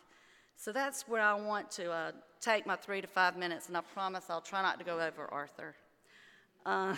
So 0.56 0.72
that's 0.72 1.06
where 1.08 1.20
I 1.20 1.34
want 1.34 1.70
to 1.72 1.90
uh, 1.90 2.12
take 2.40 2.66
my 2.66 2.76
three 2.76 3.00
to 3.00 3.06
five 3.06 3.36
minutes, 3.36 3.68
and 3.68 3.76
I 3.76 3.80
promise 3.80 4.24
I'll 4.28 4.40
try 4.40 4.62
not 4.62 4.78
to 4.78 4.84
go 4.84 5.00
over 5.00 5.28
Arthur. 5.32 5.74
Uh, 6.64 6.94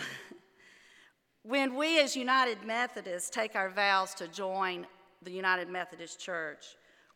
when 1.43 1.75
we 1.75 1.99
as 1.99 2.15
United 2.15 2.63
Methodists 2.65 3.29
take 3.29 3.55
our 3.55 3.69
vows 3.69 4.13
to 4.15 4.27
join 4.27 4.85
the 5.21 5.31
United 5.31 5.69
Methodist 5.69 6.19
Church, 6.19 6.65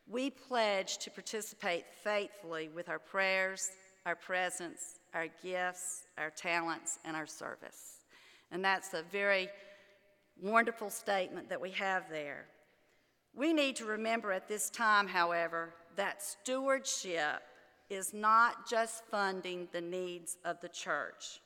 we 0.08 0.30
pledge 0.30 0.98
to 0.98 1.10
participate 1.10 1.84
faithfully 2.02 2.68
with 2.74 2.88
our 2.88 2.98
prayers, 2.98 3.70
our 4.04 4.16
presence, 4.16 4.98
our 5.14 5.28
gifts, 5.42 6.04
our 6.18 6.30
talents, 6.30 6.98
and 7.04 7.16
our 7.16 7.26
service. 7.26 8.00
And 8.50 8.64
that's 8.64 8.92
a 8.94 9.02
very 9.10 9.48
wonderful 10.40 10.90
statement 10.90 11.48
that 11.48 11.60
we 11.60 11.70
have 11.70 12.04
there. 12.10 12.46
We 13.34 13.52
need 13.52 13.76
to 13.76 13.84
remember 13.86 14.32
at 14.32 14.48
this 14.48 14.68
time, 14.68 15.06
however, 15.06 15.72
that 15.96 16.22
stewardship 16.22 17.42
is 17.90 18.14
not 18.14 18.68
just 18.68 19.04
funding 19.10 19.68
the 19.72 19.80
needs 19.80 20.36
of 20.44 20.60
the 20.60 20.68
church, 20.68 21.40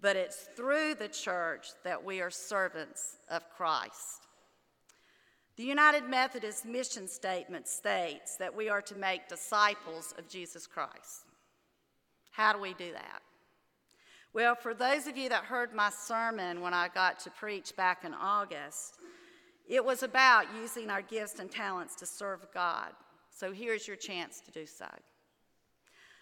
but 0.00 0.16
it's 0.16 0.48
through 0.56 0.94
the 0.94 1.08
church 1.08 1.68
that 1.84 2.04
we 2.04 2.20
are 2.20 2.30
servants 2.30 3.18
of 3.30 3.48
Christ. 3.56 4.26
The 5.56 5.64
United 5.64 6.08
Methodist 6.08 6.64
mission 6.64 7.08
statement 7.08 7.66
states 7.66 8.36
that 8.36 8.54
we 8.54 8.68
are 8.68 8.82
to 8.82 8.96
make 8.96 9.28
disciples 9.28 10.14
of 10.16 10.28
Jesus 10.28 10.66
Christ. 10.66 11.26
How 12.30 12.52
do 12.52 12.60
we 12.60 12.74
do 12.74 12.92
that? 12.92 13.22
Well, 14.32 14.54
for 14.54 14.72
those 14.72 15.06
of 15.08 15.16
you 15.16 15.28
that 15.30 15.44
heard 15.44 15.74
my 15.74 15.90
sermon 15.90 16.60
when 16.60 16.74
I 16.74 16.88
got 16.88 17.18
to 17.20 17.30
preach 17.30 17.74
back 17.74 18.04
in 18.04 18.14
August, 18.14 18.98
it 19.68 19.84
was 19.84 20.02
about 20.02 20.44
using 20.60 20.90
our 20.90 21.02
gifts 21.02 21.40
and 21.40 21.50
talents 21.50 21.96
to 21.96 22.06
serve 22.06 22.46
God. 22.54 22.92
So 23.38 23.52
here's 23.52 23.86
your 23.86 23.96
chance 23.96 24.40
to 24.40 24.50
do 24.50 24.66
so. 24.66 24.88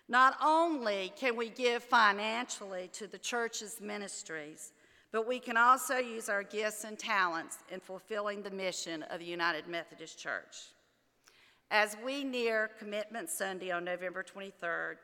Not 0.07 0.37
only 0.45 1.13
can 1.17 1.35
we 1.35 1.49
give 1.49 1.83
financially 1.83 2.91
to 2.93 3.07
the 3.07 3.17
church's 3.17 3.81
ministries, 3.81 4.75
but 5.13 5.27
we 5.27 5.39
can 5.39 5.57
also 5.57 5.97
use 5.97 6.29
our 6.29 6.43
gifts 6.43 6.85
and 6.85 6.99
talents 6.99 7.57
in 7.71 7.81
fulfilling 7.81 8.43
the 8.43 8.51
mission 8.51 9.03
of 9.05 9.21
the 9.21 9.25
United 9.25 9.67
Methodist 9.67 10.19
Church. 10.19 10.57
As 11.71 11.97
we 12.05 12.23
near 12.23 12.71
Commitment 12.79 13.31
Sunday 13.31 13.71
on 13.71 13.83
November 13.83 14.23
23rd, 14.23 14.97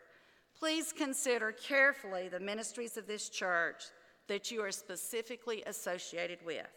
please 0.54 0.92
consider 0.92 1.50
carefully 1.50 2.28
the 2.28 2.38
ministries 2.38 2.98
of 2.98 3.06
this 3.06 3.30
church 3.30 3.84
that 4.28 4.50
you 4.50 4.60
are 4.62 4.70
specifically 4.70 5.62
associated 5.66 6.40
with. 6.44 6.68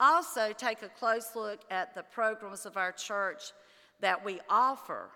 Also, 0.00 0.52
take 0.56 0.82
a 0.82 0.88
close 0.88 1.36
look 1.36 1.60
at 1.70 1.94
the 1.94 2.02
programs 2.04 2.64
of 2.64 2.78
our 2.78 2.90
church 2.90 3.52
that 4.00 4.24
we 4.24 4.40
offer 4.48 5.10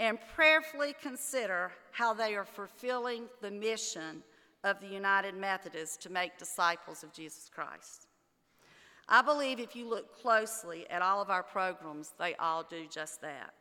and 0.00 0.18
prayerfully 0.34 0.94
consider 1.00 1.72
how 1.92 2.14
they 2.14 2.34
are 2.34 2.44
fulfilling 2.44 3.24
the 3.40 3.50
mission 3.50 4.22
of 4.64 4.80
the 4.80 4.86
United 4.86 5.34
Methodists 5.34 5.96
to 5.98 6.10
make 6.10 6.38
disciples 6.38 7.02
of 7.02 7.12
Jesus 7.12 7.50
Christ. 7.52 8.06
I 9.08 9.22
believe 9.22 9.58
if 9.58 9.74
you 9.74 9.88
look 9.88 10.20
closely 10.20 10.88
at 10.90 11.02
all 11.02 11.22
of 11.22 11.30
our 11.30 11.42
programs, 11.42 12.12
they 12.18 12.34
all 12.34 12.62
do 12.62 12.86
just 12.88 13.20
that. 13.22 13.54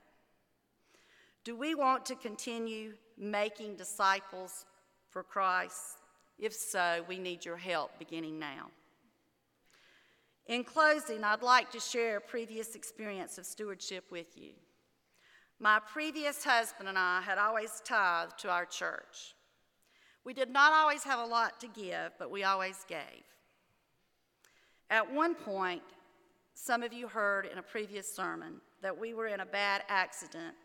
Do 1.44 1.56
we 1.56 1.76
want 1.76 2.06
to 2.08 2.16
continue 2.16 2.94
making 3.18 3.78
disciples 3.78 4.66
for 5.10 5.24
Christ? 5.24 6.02
If 6.38 6.54
so, 6.54 7.04
we 7.08 7.18
need 7.18 7.46
your 7.46 7.58
help 7.58 7.98
beginning 7.98 8.38
now. 8.38 8.70
In 10.48 10.64
closing, 10.64 11.26
I'd 11.26 11.42
like 11.42 11.72
to 11.72 11.80
share 11.80 12.18
a 12.18 12.22
previous 12.22 12.76
experience 12.76 13.38
of 13.38 13.46
stewardship 13.46 14.06
with 14.10 14.38
you. 14.38 14.54
My 15.60 15.80
previous 15.80 16.44
husband 16.44 16.88
and 16.88 16.98
I 16.98 17.20
had 17.22 17.38
always 17.38 17.82
tithed 17.84 18.40
to 18.40 18.50
our 18.50 18.66
church. 18.66 19.36
We 20.24 20.34
did 20.34 20.50
not 20.50 20.72
always 20.72 21.04
have 21.04 21.20
a 21.20 21.26
lot 21.26 21.60
to 21.62 21.68
give, 21.68 22.12
but 22.18 22.32
we 22.32 22.46
always 22.46 22.86
gave. 22.88 23.26
At 24.90 25.12
one 25.12 25.36
point, 25.36 25.82
some 26.54 26.82
of 26.82 26.94
you 26.94 27.10
heard 27.10 27.46
in 27.46 27.58
a 27.58 27.64
previous 27.64 28.14
sermon 28.14 28.62
that 28.82 28.98
we 28.98 29.14
were 29.14 29.28
in 29.28 29.42
a 29.42 29.46
bad 29.46 29.84
accident, 29.90 30.56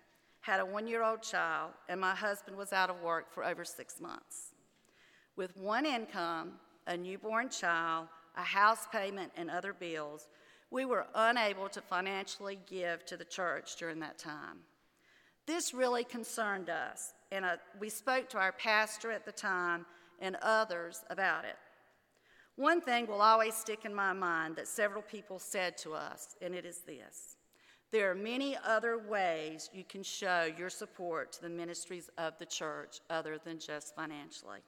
had 0.43 0.61
a 0.61 0.67
one 0.67 0.87
year 0.87 1.03
old 1.03 1.23
child, 1.23 1.73
and 1.89 2.01
my 2.01 2.15
husband 2.15 2.57
was 2.57 2.73
out 2.73 2.89
of 2.89 3.01
work 3.03 3.33
for 3.33 3.45
over 3.45 3.65
six 3.65 4.01
months. 4.01 4.53
With 5.35 5.57
one 5.57 5.87
income, 5.87 6.53
a 6.87 6.97
newborn 6.97 7.49
child, 7.49 8.07
a 8.37 8.43
house 8.43 8.87
payment, 8.91 9.33
and 9.37 9.51
other 9.51 9.73
bills, 9.73 10.29
we 10.71 10.85
were 10.85 11.07
unable 11.15 11.69
to 11.69 11.81
financially 11.81 12.59
give 12.67 13.05
to 13.07 13.17
the 13.17 13.25
church 13.25 13.77
during 13.77 14.01
that 14.01 14.19
time. 14.19 14.59
This 15.47 15.75
really 15.75 16.05
concerned 16.05 16.71
us, 16.71 17.13
and 17.31 17.45
uh, 17.45 17.57
we 17.79 17.89
spoke 17.89 18.29
to 18.31 18.39
our 18.39 18.53
pastor 18.53 19.11
at 19.11 19.27
the 19.27 19.33
time 19.33 19.85
and 20.21 20.37
others 20.41 21.03
about 21.11 21.45
it. 21.45 21.57
One 22.57 22.81
thing 22.81 23.07
will 23.07 23.23
always 23.23 23.55
stick 23.55 23.85
in 23.85 23.95
my 23.95 24.13
mind 24.13 24.57
that 24.57 24.69
several 24.69 25.03
people 25.03 25.39
said 25.39 25.77
to 25.79 25.95
us, 25.95 26.37
and 26.41 26.55
it 26.55 26.65
is 26.65 26.81
this 26.81 27.37
there 27.93 28.11
are 28.11 28.15
many 28.15 28.57
other 28.65 28.97
ways 28.97 29.69
you 29.75 29.85
can 29.85 30.03
show 30.03 30.51
your 30.57 30.71
support 30.71 31.31
to 31.31 31.43
the 31.43 31.51
ministries 31.51 32.09
of 32.17 32.39
the 32.39 32.47
church 32.47 33.01
other 33.11 33.39
than 33.45 33.59
just 33.59 33.95
financially. 33.95 34.61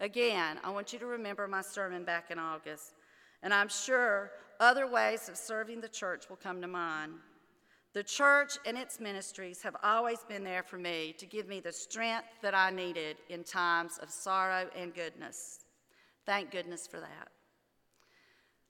Again, 0.00 0.58
I 0.64 0.70
want 0.70 0.94
you 0.94 0.98
to 0.98 1.06
remember 1.06 1.46
my 1.46 1.60
sermon 1.60 2.04
back 2.04 2.30
in 2.30 2.38
August, 2.38 2.94
and 3.42 3.52
I'm 3.52 3.68
sure 3.68 4.30
other 4.58 4.86
ways 4.86 5.28
of 5.28 5.36
serving 5.36 5.82
the 5.82 5.88
church 5.88 6.30
will 6.30 6.36
come 6.36 6.62
to 6.62 6.68
mind. 6.68 7.12
The 7.92 8.02
church 8.02 8.56
and 8.64 8.78
its 8.78 8.98
ministries 8.98 9.62
have 9.62 9.76
always 9.82 10.20
been 10.26 10.42
there 10.42 10.62
for 10.62 10.78
me 10.78 11.14
to 11.18 11.26
give 11.26 11.48
me 11.48 11.60
the 11.60 11.72
strength 11.72 12.28
that 12.40 12.54
I 12.54 12.70
needed 12.70 13.18
in 13.28 13.44
times 13.44 13.98
of 14.00 14.10
sorrow 14.10 14.70
and 14.74 14.94
goodness. 14.94 15.60
Thank 16.24 16.50
goodness 16.50 16.86
for 16.86 17.00
that. 17.00 17.28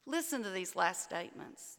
Listen 0.06 0.42
to 0.42 0.50
these 0.50 0.74
last 0.74 1.04
statements. 1.04 1.78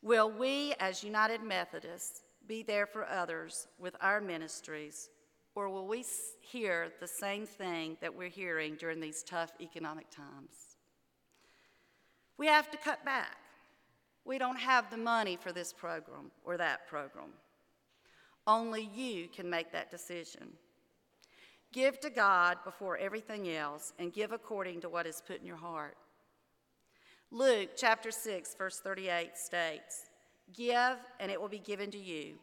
Will 0.00 0.30
we, 0.30 0.74
as 0.80 1.04
United 1.04 1.42
Methodists, 1.42 2.22
be 2.46 2.62
there 2.62 2.86
for 2.86 3.06
others 3.06 3.66
with 3.78 3.96
our 4.00 4.20
ministries, 4.20 5.10
or 5.54 5.68
will 5.68 5.86
we 5.86 6.04
hear 6.40 6.92
the 7.00 7.08
same 7.08 7.46
thing 7.46 7.96
that 8.00 8.14
we're 8.14 8.28
hearing 8.28 8.76
during 8.76 9.00
these 9.00 9.22
tough 9.22 9.52
economic 9.60 10.10
times? 10.10 10.76
We 12.36 12.46
have 12.46 12.70
to 12.70 12.78
cut 12.78 13.04
back. 13.04 13.36
We 14.24 14.38
don't 14.38 14.58
have 14.58 14.90
the 14.90 14.96
money 14.96 15.36
for 15.36 15.52
this 15.52 15.72
program 15.72 16.30
or 16.44 16.56
that 16.56 16.86
program. 16.86 17.30
Only 18.46 18.88
you 18.94 19.28
can 19.28 19.50
make 19.50 19.72
that 19.72 19.90
decision. 19.90 20.52
Give 21.72 22.00
to 22.00 22.10
God 22.10 22.58
before 22.64 22.96
everything 22.96 23.50
else 23.50 23.92
and 23.98 24.12
give 24.12 24.32
according 24.32 24.80
to 24.82 24.88
what 24.88 25.06
is 25.06 25.22
put 25.26 25.40
in 25.40 25.46
your 25.46 25.56
heart. 25.56 25.96
Luke 27.30 27.70
chapter 27.76 28.10
6, 28.10 28.54
verse 28.54 28.80
38 28.80 29.36
states, 29.36 30.06
Give, 30.54 30.96
and 31.20 31.30
it 31.30 31.38
will 31.38 31.48
be 31.48 31.58
given 31.58 31.90
to 31.90 31.98
you. 31.98 32.36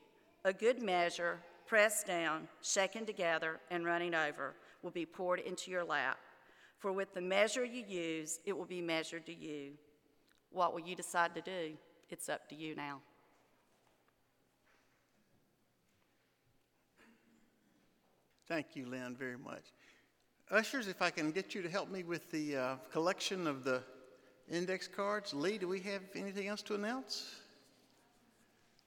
A 0.44 0.54
good 0.54 0.80
measure, 0.80 1.40
pressed 1.66 2.08
down, 2.08 2.48
shaken 2.62 3.06
together, 3.06 3.60
and 3.72 3.86
running 3.86 4.14
over, 4.14 4.56
will 4.82 4.92
be 4.92 5.06
poured 5.06 5.40
into 5.40 5.72
your 5.72 5.84
lap. 5.84 6.18
For 6.78 6.92
with 6.92 7.14
the 7.14 7.22
measure 7.22 7.66
you 7.66 7.84
use, 7.88 8.40
it 8.46 8.58
will 8.58 8.66
be 8.66 8.82
measured 8.82 9.26
to 9.26 9.34
you. 9.34 9.72
What 10.52 10.74
will 10.74 10.82
you 10.82 10.96
decide 10.96 11.34
to 11.36 11.42
do? 11.42 11.74
It's 12.10 12.30
up 12.30 12.48
to 12.50 12.56
you 12.56 12.76
now. 12.76 13.02
Thank 18.48 18.76
you, 18.76 18.86
Lynn, 18.86 19.16
very 19.18 19.38
much. 19.38 19.64
Ushers, 20.52 20.88
if 20.88 21.02
I 21.02 21.10
can 21.10 21.32
get 21.32 21.56
you 21.56 21.64
to 21.64 21.70
help 21.70 21.90
me 21.90 22.04
with 22.04 22.30
the 22.30 22.56
uh, 22.56 22.76
collection 22.92 23.48
of 23.48 23.64
the 23.64 23.82
index 24.50 24.88
cards. 24.88 25.34
Lee, 25.34 25.58
do 25.58 25.68
we 25.68 25.80
have 25.82 26.04
anything 26.16 26.48
else 26.48 26.62
to 26.64 26.76
announce? 26.76 27.36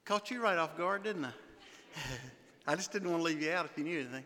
Caught 0.04 0.30
you 0.30 0.40
right 0.40 0.56
off 0.56 0.76
guard, 0.76 1.02
didn't 1.02 1.26
I? 1.26 1.32
I 2.68 2.76
just 2.76 2.92
didn't 2.92 3.10
want 3.10 3.20
to 3.20 3.24
leave 3.24 3.40
you 3.40 3.50
out 3.50 3.64
if 3.64 3.78
you 3.78 3.84
knew 3.84 4.00
anything. 4.00 4.24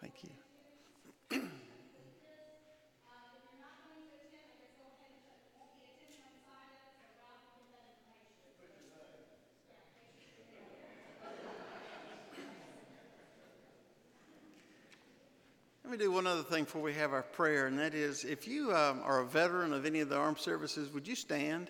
Thank 0.00 0.14
you. 0.24 0.30
Let 15.81 15.81
me 15.92 15.98
do 15.98 16.10
one 16.10 16.26
other 16.26 16.42
thing 16.42 16.64
before 16.64 16.80
we 16.80 16.94
have 16.94 17.12
our 17.12 17.22
prayer, 17.22 17.66
and 17.66 17.78
that 17.78 17.92
is 17.92 18.24
if 18.24 18.48
you 18.48 18.74
um, 18.74 19.02
are 19.04 19.20
a 19.20 19.26
veteran 19.26 19.74
of 19.74 19.84
any 19.84 20.00
of 20.00 20.08
the 20.08 20.16
armed 20.16 20.38
services, 20.38 20.90
would 20.94 21.06
you 21.06 21.14
stand? 21.14 21.68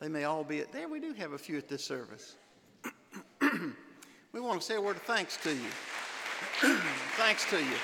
They 0.00 0.08
may 0.08 0.24
all 0.24 0.44
be 0.44 0.60
at 0.60 0.70
there. 0.70 0.86
We 0.86 1.00
do 1.00 1.14
have 1.14 1.32
a 1.32 1.38
few 1.38 1.56
at 1.56 1.66
this 1.66 1.82
service. 1.82 2.36
we 3.40 4.40
want 4.40 4.60
to 4.60 4.66
say 4.66 4.74
a 4.74 4.80
word 4.82 4.96
of 4.96 5.02
thanks 5.02 5.38
to 5.38 5.50
you. 5.50 5.70
thanks 7.16 7.48
to 7.48 7.58
you. 7.58 7.76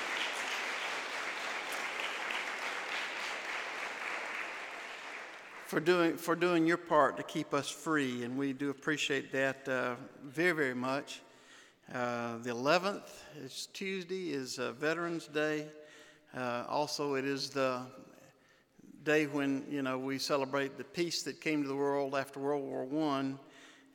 For 5.67 5.81
doing, 5.81 6.19
for 6.19 6.37
doing 6.37 6.67
your 6.67 6.77
part 6.77 7.17
to 7.17 7.23
keep 7.23 7.55
us 7.55 7.71
free, 7.71 8.23
and 8.23 8.37
we 8.37 8.53
do 8.53 8.69
appreciate 8.69 9.33
that 9.33 9.67
uh, 9.67 9.95
very, 10.23 10.53
very 10.53 10.75
much. 10.75 11.23
Uh, 11.95 12.39
the 12.39 12.51
11th 12.51 13.09
is 13.45 13.69
Tuesday, 13.73 14.31
is 14.31 14.59
uh, 14.59 14.73
Veterans 14.73 15.29
Day. 15.29 15.67
Uh, 16.37 16.65
also, 16.69 17.15
it 17.15 17.25
is 17.25 17.51
the 17.51 17.81
day 19.05 19.27
when 19.27 19.65
you 19.71 19.83
know 19.83 19.97
we 19.97 20.19
celebrate 20.19 20.77
the 20.77 20.83
peace 20.83 21.23
that 21.23 21.41
came 21.41 21.63
to 21.63 21.69
the 21.69 21.77
world 21.77 22.17
after 22.17 22.41
World 22.41 22.65
War 22.65 22.85
One, 22.85 23.39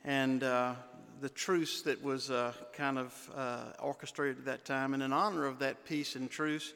and 0.06 0.42
uh, 0.42 0.72
the 1.20 1.28
truce 1.28 1.82
that 1.82 2.02
was 2.02 2.30
uh, 2.30 2.54
kind 2.72 2.98
of 2.98 3.74
orchestrated 3.78 4.38
at 4.38 4.44
that 4.46 4.64
time. 4.64 4.94
And 4.94 5.02
in 5.02 5.12
honor 5.12 5.44
of 5.44 5.58
that 5.58 5.84
peace 5.84 6.16
and 6.16 6.30
truce, 6.30 6.72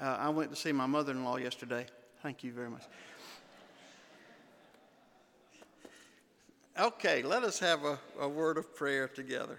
I 0.00 0.28
went 0.28 0.50
to 0.50 0.56
see 0.56 0.70
my 0.70 0.86
mother-in-law 0.86 1.38
yesterday. 1.38 1.84
Thank 2.22 2.44
you 2.44 2.52
very 2.52 2.70
much. 2.70 2.82
Okay, 6.78 7.22
let 7.22 7.42
us 7.42 7.58
have 7.58 7.84
a, 7.84 7.98
a 8.20 8.28
word 8.28 8.56
of 8.56 8.74
prayer 8.76 9.08
together. 9.08 9.58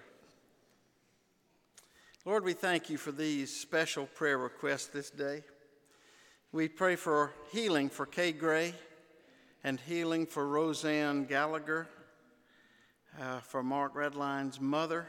Lord, 2.28 2.44
we 2.44 2.54
thank 2.54 2.90
you 2.90 2.98
for 2.98 3.12
these 3.12 3.56
special 3.56 4.08
prayer 4.08 4.40
requests 4.40 4.88
this 4.88 5.12
day. 5.12 5.44
We 6.52 6.68
pray 6.68 6.96
for 6.96 7.32
healing 7.52 7.88
for 7.88 8.08
Kay 8.08 8.32
Gray 8.32 8.74
and 9.64 9.80
healing 9.80 10.26
for 10.26 10.48
Roseanne 10.48 11.26
Gallagher, 11.26 11.88
uh, 13.22 13.42
for 13.42 13.62
Mark 13.62 13.94
Redline's 13.94 14.60
mother. 14.60 15.06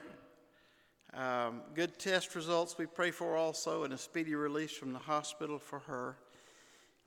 Um, 1.14 1.62
good 1.74 1.98
test 1.98 2.34
results 2.34 2.76
we 2.76 2.84
pray 2.84 3.12
for 3.12 3.34
also, 3.34 3.84
and 3.84 3.94
a 3.94 3.98
speedy 3.98 4.34
release 4.34 4.72
from 4.72 4.92
the 4.92 4.98
hospital 4.98 5.58
for 5.58 5.78
her. 5.78 6.18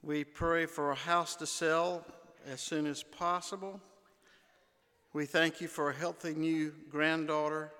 We 0.01 0.23
pray 0.23 0.65
for 0.65 0.89
a 0.89 0.95
house 0.95 1.35
to 1.35 1.45
sell 1.45 2.03
as 2.51 2.61
soon 2.61 2.87
as 2.87 3.03
possible. 3.03 3.79
We 5.13 5.27
thank 5.27 5.61
you 5.61 5.67
for 5.67 5.91
a 5.91 5.93
healthy 5.93 6.33
new 6.33 6.73
granddaughter, 6.89 7.73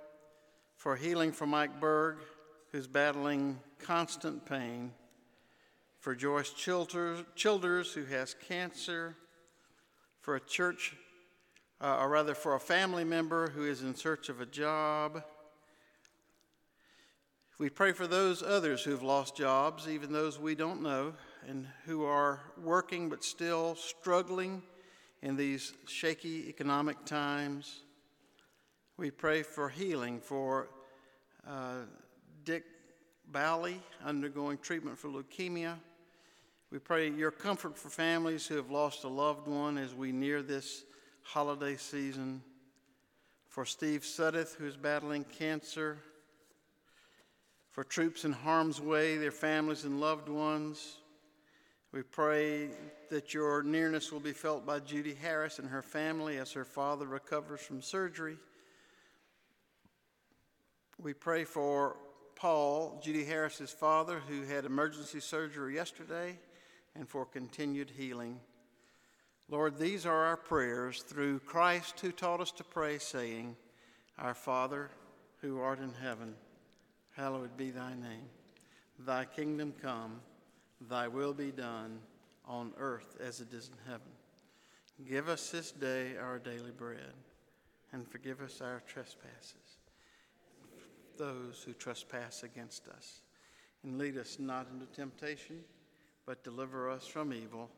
for 0.80 0.96
healing 0.96 1.34
for 1.34 1.46
Mike 1.46 1.82
Berg, 1.82 2.20
who's 2.72 2.88
battling 2.88 3.60
constant 3.80 4.46
pain, 4.46 4.94
for 6.00 6.16
Joyce 6.16 6.52
Childers, 6.54 7.92
who 7.92 8.06
has 8.06 8.34
cancer, 8.48 9.18
for 10.22 10.38
a 10.38 10.40
church, 10.40 10.96
uh, 11.82 11.98
or 12.00 12.08
rather 12.08 12.34
for 12.34 12.56
a 12.56 12.60
family 12.62 13.04
member 13.04 13.50
who 13.50 13.66
is 13.66 13.82
in 13.82 13.94
search 13.94 14.30
of 14.30 14.40
a 14.40 14.46
job. 14.46 15.22
We 17.58 17.70
pray 17.70 17.92
for 17.92 18.08
those 18.08 18.42
others 18.42 18.82
who've 18.82 19.04
lost 19.04 19.36
jobs, 19.36 19.90
even 19.90 20.14
those 20.14 20.40
we 20.40 20.56
don't 20.56 20.82
know, 20.82 21.14
and 21.46 21.68
who 21.88 22.06
are 22.06 22.40
working 22.58 23.10
but 23.10 23.26
still 23.26 23.76
struggling 23.76 24.62
in 25.22 25.36
these 25.36 25.74
shaky 25.88 26.48
economic 26.48 27.04
times. 27.04 27.82
We 29.00 29.12
pray 29.12 29.44
for 29.44 29.70
healing 29.70 30.20
for 30.20 30.68
uh, 31.48 31.84
Dick 32.44 32.66
Bally, 33.32 33.80
undergoing 34.04 34.58
treatment 34.58 34.98
for 34.98 35.08
leukemia. 35.08 35.76
We 36.70 36.80
pray 36.80 37.10
your 37.10 37.32
comfort 37.32 37.78
for 37.78 37.88
families 37.88 38.46
who 38.46 38.58
have 38.58 38.70
lost 38.70 39.06
a 39.06 39.08
loved 39.08 39.48
one 39.48 39.78
as 39.78 39.96
we 39.96 40.12
near 40.12 40.42
this 40.42 40.84
holiday 41.24 41.78
season. 41.78 42.44
For 43.48 43.64
Steve 43.64 44.02
Suddeth, 44.02 44.56
who 44.56 44.66
is 44.68 44.76
battling 44.76 45.24
cancer. 45.24 46.00
For 47.72 47.86
troops 47.86 48.26
in 48.26 48.34
harm's 48.34 48.82
way, 48.82 49.16
their 49.16 49.32
families 49.32 49.86
and 49.86 50.02
loved 50.02 50.28
ones. 50.28 50.98
We 51.94 52.02
pray 52.02 52.68
that 53.10 53.34
your 53.34 53.64
nearness 53.64 54.12
will 54.12 54.20
be 54.20 54.34
felt 54.34 54.66
by 54.66 54.82
Judy 54.82 55.14
Harris 55.14 55.58
and 55.58 55.70
her 55.70 55.82
family 55.82 56.36
as 56.36 56.52
her 56.52 56.66
father 56.66 57.06
recovers 57.06 57.62
from 57.62 57.82
surgery. 57.82 58.36
We 61.02 61.14
pray 61.14 61.46
for 61.46 61.96
Paul, 62.36 63.00
Judy 63.02 63.24
Harris's 63.24 63.72
father, 63.72 64.22
who 64.28 64.44
had 64.44 64.66
emergency 64.66 65.22
surgery 65.22 65.76
yesterday, 65.76 66.38
and 66.94 67.08
for 67.08 67.26
continued 67.26 67.90
healing. 67.96 68.42
Lord, 69.48 69.78
these 69.78 70.06
are 70.06 70.26
our 70.26 70.36
prayers 70.36 71.04
through 71.04 71.40
Christ 71.40 72.02
who 72.02 72.12
taught 72.12 72.42
us 72.42 72.52
to 72.52 72.66
pray, 72.66 72.98
saying, 72.98 73.56
Our 74.18 74.34
Father, 74.34 74.92
who 75.42 75.62
art 75.62 75.80
in 75.80 75.94
heaven, 75.94 76.36
hallowed 77.16 77.56
be 77.56 77.72
thy 77.72 77.92
name. 77.92 78.28
Thy 79.00 79.24
kingdom 79.24 79.74
come, 79.82 80.20
thy 80.82 81.08
will 81.08 81.34
be 81.34 81.52
done 81.52 82.00
on 82.46 82.74
earth 82.78 83.16
as 83.26 83.40
it 83.40 83.54
is 83.54 83.70
in 83.70 83.90
heaven. 83.90 84.12
Give 85.08 85.30
us 85.30 85.50
this 85.50 85.72
day 85.72 86.18
our 86.18 86.40
daily 86.40 86.72
bread, 86.72 87.14
and 87.94 88.06
forgive 88.06 88.42
us 88.42 88.60
our 88.60 88.84
trespasses, 88.86 89.69
those 91.20 91.62
who 91.64 91.74
trespass 91.74 92.42
against 92.42 92.88
us. 92.88 93.22
And 93.84 94.00
lead 94.00 94.18
us 94.18 94.38
not 94.40 94.68
into 94.74 94.88
temptation, 94.88 95.60
but 96.26 96.44
deliver 96.44 96.90
us 96.90 97.06
from 97.06 97.32
evil. 97.32 97.70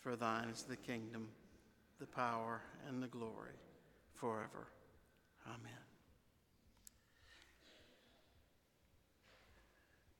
For 0.00 0.16
thine 0.16 0.48
is 0.48 0.64
the 0.64 0.76
kingdom, 0.76 1.28
the 2.00 2.06
power, 2.06 2.62
and 2.88 3.00
the 3.02 3.06
glory 3.06 3.52
forever. 4.14 4.66
Amen. 5.46 5.72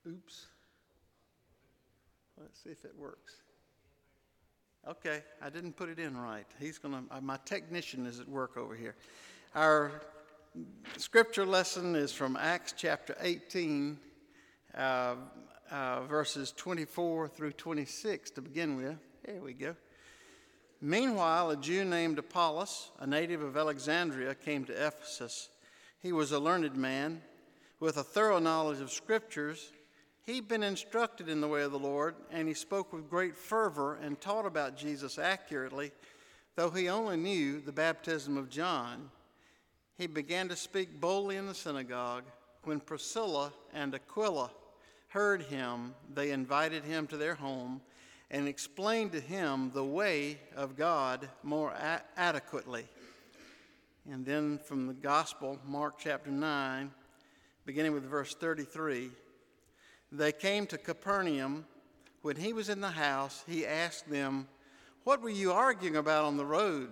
Oops. 0.06 0.46
Let's 2.40 2.62
see 2.62 2.70
if 2.70 2.84
it 2.84 2.92
works. 2.96 3.34
Okay, 4.88 5.22
I 5.42 5.50
didn't 5.50 5.76
put 5.76 5.90
it 5.90 5.98
in 5.98 6.16
right. 6.16 6.46
He's 6.58 6.78
going 6.78 6.94
to, 6.94 7.14
uh, 7.14 7.20
my 7.20 7.38
technician 7.44 8.06
is 8.06 8.18
at 8.18 8.28
work 8.28 8.56
over 8.56 8.74
here. 8.74 8.94
Our 9.54 10.00
scripture 10.96 11.46
lesson 11.46 11.94
is 11.94 12.12
from 12.12 12.36
Acts 12.36 12.74
chapter 12.76 13.16
18, 13.20 13.98
uh, 14.76 15.14
uh, 15.70 16.00
verses 16.02 16.52
24 16.56 17.28
through 17.28 17.52
26 17.52 18.30
to 18.32 18.40
begin 18.40 18.76
with. 18.76 18.96
There 19.24 19.40
we 19.40 19.52
go. 19.52 19.76
Meanwhile, 20.80 21.50
a 21.50 21.56
Jew 21.56 21.84
named 21.84 22.18
Apollos, 22.18 22.90
a 22.98 23.06
native 23.06 23.42
of 23.42 23.56
Alexandria, 23.56 24.34
came 24.34 24.64
to 24.64 24.72
Ephesus. 24.72 25.48
He 26.00 26.12
was 26.12 26.32
a 26.32 26.40
learned 26.40 26.76
man 26.76 27.22
with 27.78 27.96
a 27.96 28.02
thorough 28.02 28.38
knowledge 28.38 28.80
of 28.80 28.90
scriptures 28.90 29.72
He'd 30.30 30.46
been 30.48 30.62
instructed 30.62 31.28
in 31.28 31.40
the 31.40 31.48
way 31.48 31.62
of 31.62 31.72
the 31.72 31.78
Lord, 31.78 32.14
and 32.30 32.46
he 32.46 32.54
spoke 32.54 32.92
with 32.92 33.10
great 33.10 33.36
fervor 33.36 33.96
and 33.96 34.20
taught 34.20 34.46
about 34.46 34.76
Jesus 34.76 35.18
accurately, 35.18 35.90
though 36.54 36.70
he 36.70 36.88
only 36.88 37.16
knew 37.16 37.60
the 37.60 37.72
baptism 37.72 38.36
of 38.36 38.50
John. 38.50 39.10
He 40.00 40.06
began 40.06 40.48
to 40.48 40.56
speak 40.56 40.98
boldly 40.98 41.36
in 41.36 41.46
the 41.46 41.54
synagogue. 41.54 42.24
When 42.64 42.80
Priscilla 42.80 43.52
and 43.74 43.94
Aquila 43.94 44.50
heard 45.08 45.42
him, 45.42 45.94
they 46.14 46.30
invited 46.30 46.84
him 46.84 47.06
to 47.08 47.18
their 47.18 47.34
home 47.34 47.82
and 48.30 48.48
explained 48.48 49.12
to 49.12 49.20
him 49.20 49.70
the 49.74 49.84
way 49.84 50.38
of 50.56 50.74
God 50.74 51.28
more 51.42 51.72
a- 51.72 52.00
adequately. 52.16 52.86
And 54.10 54.24
then 54.24 54.58
from 54.64 54.86
the 54.86 54.94
Gospel, 54.94 55.58
Mark 55.66 55.96
chapter 55.98 56.30
9, 56.30 56.90
beginning 57.66 57.92
with 57.92 58.04
verse 58.04 58.34
33. 58.34 59.10
They 60.10 60.32
came 60.32 60.66
to 60.68 60.78
Capernaum. 60.78 61.66
When 62.22 62.36
he 62.36 62.54
was 62.54 62.70
in 62.70 62.80
the 62.80 62.88
house, 62.88 63.44
he 63.46 63.66
asked 63.66 64.08
them, 64.08 64.48
What 65.04 65.20
were 65.20 65.28
you 65.28 65.52
arguing 65.52 65.96
about 65.96 66.24
on 66.24 66.38
the 66.38 66.46
road? 66.46 66.90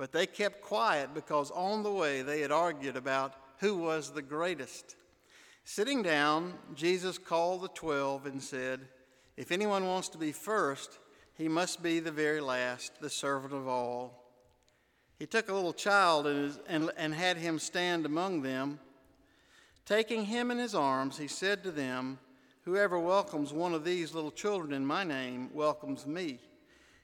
But 0.00 0.12
they 0.12 0.26
kept 0.26 0.62
quiet 0.62 1.12
because 1.12 1.50
on 1.50 1.82
the 1.82 1.92
way 1.92 2.22
they 2.22 2.40
had 2.40 2.50
argued 2.50 2.96
about 2.96 3.34
who 3.58 3.76
was 3.76 4.10
the 4.10 4.22
greatest. 4.22 4.96
Sitting 5.64 6.02
down, 6.02 6.54
Jesus 6.74 7.18
called 7.18 7.60
the 7.60 7.68
twelve 7.68 8.24
and 8.24 8.42
said, 8.42 8.88
If 9.36 9.52
anyone 9.52 9.84
wants 9.84 10.08
to 10.08 10.18
be 10.18 10.32
first, 10.32 10.98
he 11.34 11.48
must 11.48 11.82
be 11.82 12.00
the 12.00 12.10
very 12.10 12.40
last, 12.40 12.98
the 13.02 13.10
servant 13.10 13.52
of 13.52 13.68
all. 13.68 14.24
He 15.18 15.26
took 15.26 15.50
a 15.50 15.54
little 15.54 15.74
child 15.74 16.26
and, 16.26 16.58
and, 16.66 16.90
and 16.96 17.12
had 17.12 17.36
him 17.36 17.58
stand 17.58 18.06
among 18.06 18.40
them. 18.40 18.80
Taking 19.84 20.24
him 20.24 20.50
in 20.50 20.56
his 20.56 20.74
arms, 20.74 21.18
he 21.18 21.28
said 21.28 21.62
to 21.62 21.70
them, 21.70 22.18
Whoever 22.62 22.98
welcomes 22.98 23.52
one 23.52 23.74
of 23.74 23.84
these 23.84 24.14
little 24.14 24.30
children 24.30 24.72
in 24.72 24.86
my 24.86 25.04
name 25.04 25.50
welcomes 25.52 26.06
me, 26.06 26.40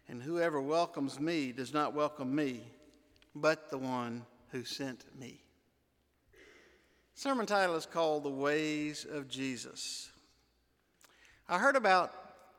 and 0.09 0.23
whoever 0.23 0.63
welcomes 0.63 1.21
me 1.21 1.53
does 1.53 1.75
not 1.75 1.93
welcome 1.93 2.35
me, 2.35 2.63
but 3.41 3.71
the 3.71 3.79
one 3.79 4.25
who 4.49 4.65
sent 4.65 5.05
me. 5.19 5.43
Sermon 7.15 7.47
title 7.47 7.77
is 7.77 7.87
called 7.87 8.25
The 8.25 8.31
Ways 8.31 9.07
of 9.11 9.29
Jesus. 9.29 10.11
I 11.49 11.59
heard 11.59 11.77
about 11.77 12.13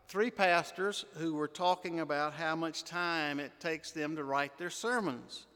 three 0.08 0.32
pastors 0.32 1.06
who 1.18 1.34
were 1.34 1.48
talking 1.48 2.00
about 2.00 2.34
how 2.34 2.56
much 2.56 2.84
time 2.84 3.40
it 3.40 3.60
takes 3.60 3.92
them 3.92 4.16
to 4.16 4.24
write 4.24 4.58
their 4.58 4.70
sermons. 4.70 5.48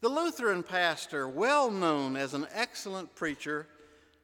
The 0.00 0.08
Lutheran 0.08 0.62
pastor, 0.62 1.28
well 1.28 1.70
known 1.70 2.16
as 2.16 2.34
an 2.34 2.46
excellent 2.52 3.14
preacher, 3.14 3.66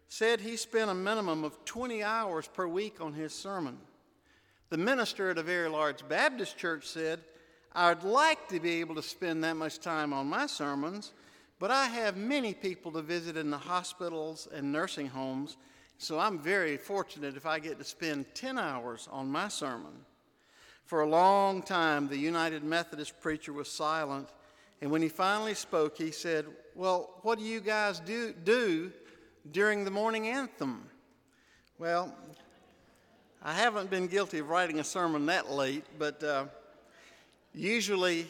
said 0.08 0.40
he 0.40 0.56
spent 0.56 0.90
a 0.90 0.94
minimum 0.94 1.44
of 1.44 1.64
20 1.64 2.02
hours 2.02 2.46
per 2.46 2.66
week 2.66 3.00
on 3.00 3.12
his 3.12 3.34
sermon. 3.34 3.78
The 4.68 4.78
minister 4.78 5.30
at 5.30 5.38
a 5.38 5.42
very 5.42 5.68
large 5.68 6.06
Baptist 6.08 6.56
church 6.56 6.86
said, 6.86 7.20
I'd 7.78 8.04
like 8.04 8.48
to 8.48 8.58
be 8.58 8.80
able 8.80 8.94
to 8.94 9.02
spend 9.02 9.44
that 9.44 9.56
much 9.56 9.80
time 9.80 10.14
on 10.14 10.28
my 10.28 10.46
sermons, 10.46 11.12
but 11.58 11.70
I 11.70 11.84
have 11.84 12.16
many 12.16 12.54
people 12.54 12.90
to 12.92 13.02
visit 13.02 13.36
in 13.36 13.50
the 13.50 13.58
hospitals 13.58 14.48
and 14.50 14.72
nursing 14.72 15.08
homes, 15.08 15.58
so 15.98 16.18
I'm 16.18 16.38
very 16.38 16.78
fortunate 16.78 17.36
if 17.36 17.44
I 17.44 17.58
get 17.58 17.78
to 17.78 17.84
spend 17.84 18.34
10 18.34 18.58
hours 18.58 19.10
on 19.12 19.28
my 19.28 19.48
sermon. 19.48 19.92
For 20.86 21.02
a 21.02 21.08
long 21.08 21.62
time, 21.62 22.08
the 22.08 22.16
United 22.16 22.64
Methodist 22.64 23.20
preacher 23.20 23.52
was 23.52 23.68
silent, 23.68 24.30
and 24.80 24.90
when 24.90 25.02
he 25.02 25.10
finally 25.10 25.52
spoke, 25.52 25.98
he 25.98 26.12
said, 26.12 26.46
Well, 26.74 27.10
what 27.22 27.38
do 27.38 27.44
you 27.44 27.60
guys 27.60 28.00
do, 28.00 28.32
do 28.32 28.90
during 29.52 29.84
the 29.84 29.90
morning 29.90 30.28
anthem. 30.28 30.88
Well, 31.78 32.14
I 33.42 33.52
haven't 33.52 33.90
been 33.90 34.06
guilty 34.06 34.38
of 34.38 34.48
writing 34.48 34.80
a 34.80 34.84
sermon 34.84 35.26
that 35.26 35.50
late, 35.50 35.84
but 35.98 36.22
uh, 36.22 36.46
usually 37.56 38.26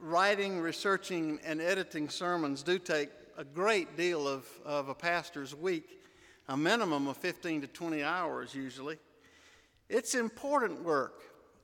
writing, 0.00 0.60
researching, 0.60 1.38
and 1.44 1.60
editing 1.60 2.08
sermons 2.08 2.64
do 2.64 2.78
take 2.78 3.08
a 3.38 3.44
great 3.44 3.96
deal 3.96 4.26
of, 4.26 4.46
of 4.64 4.88
a 4.88 4.94
pastor's 4.94 5.54
week, 5.54 6.02
a 6.48 6.56
minimum 6.56 7.06
of 7.06 7.16
15 7.16 7.60
to 7.60 7.66
20 7.68 8.02
hours 8.02 8.52
usually. 8.52 8.98
It's 9.88 10.16
important 10.16 10.82
work, 10.82 11.22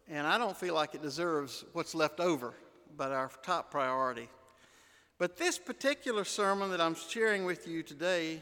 and 0.08 0.24
I 0.24 0.38
don't 0.38 0.56
feel 0.56 0.74
like 0.74 0.94
it 0.94 1.02
deserves 1.02 1.64
what's 1.72 1.96
left 1.96 2.20
over, 2.20 2.54
but 2.96 3.10
our 3.10 3.30
top 3.42 3.72
priority. 3.72 4.28
But 5.18 5.36
this 5.36 5.58
particular 5.58 6.24
sermon 6.24 6.70
that 6.70 6.80
I'm 6.80 6.94
sharing 6.94 7.44
with 7.44 7.66
you 7.66 7.82
today 7.82 8.40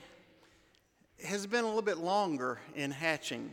has 1.24 1.46
been 1.46 1.64
a 1.64 1.66
little 1.66 1.82
bit 1.82 1.98
longer 1.98 2.60
in 2.76 2.90
hatching. 2.90 3.50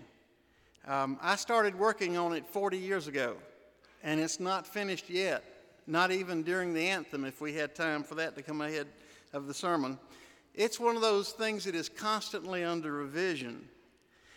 Um, 0.86 1.18
I 1.22 1.38
started 1.38 1.74
working 1.80 2.18
on 2.18 2.34
it 2.34 2.46
40 2.46 2.78
years 2.78 3.08
ago, 3.08 3.38
and 4.06 4.20
it's 4.20 4.40
not 4.40 4.68
finished 4.68 5.10
yet, 5.10 5.44
not 5.88 6.12
even 6.12 6.44
during 6.44 6.74
the 6.74 6.88
anthem, 6.88 7.26
if 7.26 7.42
we 7.42 7.54
had 7.54 7.74
time 7.74 8.04
for 8.04 8.16
that 8.16 8.36
to 8.36 8.44
come 8.44 8.62
ahead 8.62 8.88
of 9.34 9.48
the 9.48 9.54
sermon. 9.54 9.98
It's 10.54 10.80
one 10.80 10.96
of 10.96 11.02
those 11.02 11.32
things 11.32 11.66
that 11.66 11.76
is 11.76 11.90
constantly 11.90 12.64
under 12.64 12.94
revision. 12.94 13.68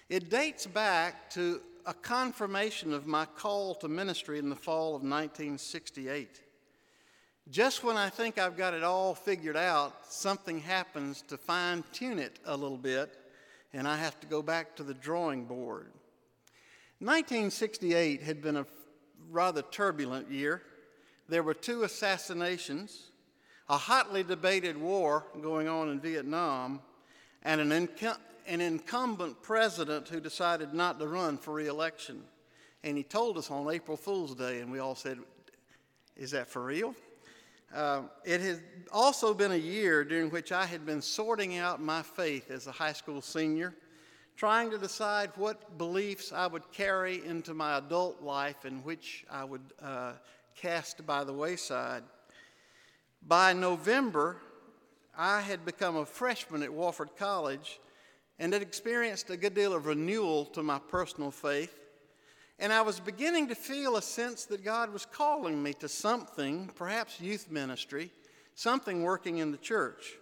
It 0.08 0.30
dates 0.30 0.66
back 0.66 1.30
to 1.32 1.60
a 1.84 1.92
confirmation 1.92 2.94
of 2.94 3.06
my 3.06 3.26
call 3.26 3.74
to 3.76 3.88
ministry 3.88 4.38
in 4.38 4.48
the 4.48 4.56
fall 4.56 4.88
of 4.96 5.02
1968. 5.02 6.40
Just 7.50 7.84
when 7.84 7.98
I 7.98 8.08
think 8.08 8.38
I've 8.38 8.56
got 8.56 8.72
it 8.72 8.82
all 8.82 9.14
figured 9.14 9.56
out, 9.56 10.06
something 10.10 10.60
happens 10.60 11.22
to 11.28 11.36
fine 11.36 11.84
tune 11.92 12.18
it 12.18 12.38
a 12.46 12.56
little 12.56 12.78
bit, 12.78 13.18
and 13.74 13.86
I 13.86 13.98
have 13.98 14.18
to 14.20 14.26
go 14.26 14.40
back 14.40 14.76
to 14.76 14.82
the 14.82 14.94
drawing 14.94 15.44
board. 15.44 15.92
1968 17.00 18.22
had 18.22 18.42
been 18.42 18.56
a 18.56 18.66
rather 19.30 19.62
turbulent 19.62 20.30
year. 20.30 20.62
There 21.28 21.42
were 21.42 21.54
two 21.54 21.82
assassinations, 21.82 23.10
a 23.68 23.76
hotly 23.76 24.22
debated 24.22 24.76
war 24.76 25.24
going 25.42 25.68
on 25.68 25.90
in 25.90 26.00
Vietnam, 26.00 26.80
and 27.42 27.60
an, 27.60 27.88
an 28.46 28.60
incumbent 28.60 29.42
president 29.42 30.08
who 30.08 30.20
decided 30.20 30.72
not 30.72 30.98
to 30.98 31.06
run 31.06 31.36
for 31.36 31.54
reelection. 31.54 32.22
And 32.82 32.96
he 32.96 33.02
told 33.02 33.36
us 33.36 33.50
on 33.50 33.70
April 33.70 33.96
Fool's 33.96 34.34
Day, 34.34 34.60
and 34.60 34.70
we 34.70 34.78
all 34.78 34.94
said, 34.94 35.18
Is 36.16 36.30
that 36.30 36.48
for 36.48 36.64
real? 36.64 36.94
Uh, 37.74 38.02
it 38.24 38.40
had 38.40 38.62
also 38.90 39.34
been 39.34 39.52
a 39.52 39.56
year 39.56 40.02
during 40.02 40.30
which 40.30 40.52
I 40.52 40.64
had 40.64 40.86
been 40.86 41.02
sorting 41.02 41.58
out 41.58 41.82
my 41.82 42.00
faith 42.00 42.50
as 42.50 42.66
a 42.66 42.72
high 42.72 42.94
school 42.94 43.20
senior, 43.20 43.74
trying 44.38 44.70
to 44.70 44.78
decide 44.78 45.32
what 45.34 45.76
beliefs 45.78 46.32
I 46.32 46.46
would 46.46 46.70
carry 46.70 47.26
into 47.26 47.54
my 47.54 47.78
adult 47.78 48.22
life 48.22 48.64
and 48.64 48.84
which 48.84 49.26
I 49.28 49.42
would 49.42 49.72
uh, 49.82 50.12
cast 50.54 51.04
by 51.04 51.24
the 51.24 51.32
wayside. 51.32 52.04
By 53.26 53.52
November, 53.52 54.36
I 55.16 55.40
had 55.40 55.64
become 55.64 55.96
a 55.96 56.06
freshman 56.06 56.62
at 56.62 56.70
Wofford 56.70 57.16
College 57.16 57.80
and 58.38 58.52
had 58.52 58.62
experienced 58.62 59.28
a 59.28 59.36
good 59.36 59.54
deal 59.54 59.72
of 59.72 59.86
renewal 59.86 60.44
to 60.46 60.62
my 60.62 60.78
personal 60.78 61.32
faith. 61.32 61.76
And 62.60 62.72
I 62.72 62.82
was 62.82 63.00
beginning 63.00 63.48
to 63.48 63.56
feel 63.56 63.96
a 63.96 64.02
sense 64.02 64.44
that 64.44 64.64
God 64.64 64.92
was 64.92 65.04
calling 65.04 65.60
me 65.60 65.72
to 65.74 65.88
something, 65.88 66.70
perhaps 66.76 67.20
youth 67.20 67.50
ministry, 67.50 68.12
something 68.54 69.02
working 69.02 69.38
in 69.38 69.50
the 69.50 69.58
church. 69.58 70.12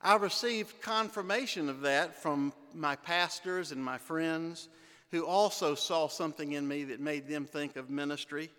I 0.00 0.16
received 0.16 0.80
confirmation 0.80 1.68
of 1.68 1.80
that 1.80 2.22
from 2.22 2.52
my 2.74 2.94
pastors 2.96 3.72
and 3.72 3.84
my 3.84 3.98
friends 3.98 4.68
who 5.10 5.26
also 5.26 5.74
saw 5.74 6.06
something 6.06 6.52
in 6.52 6.68
me 6.68 6.84
that 6.84 7.00
made 7.00 7.26
them 7.26 7.44
think 7.44 7.76
of 7.76 7.90
ministry. 7.90 8.50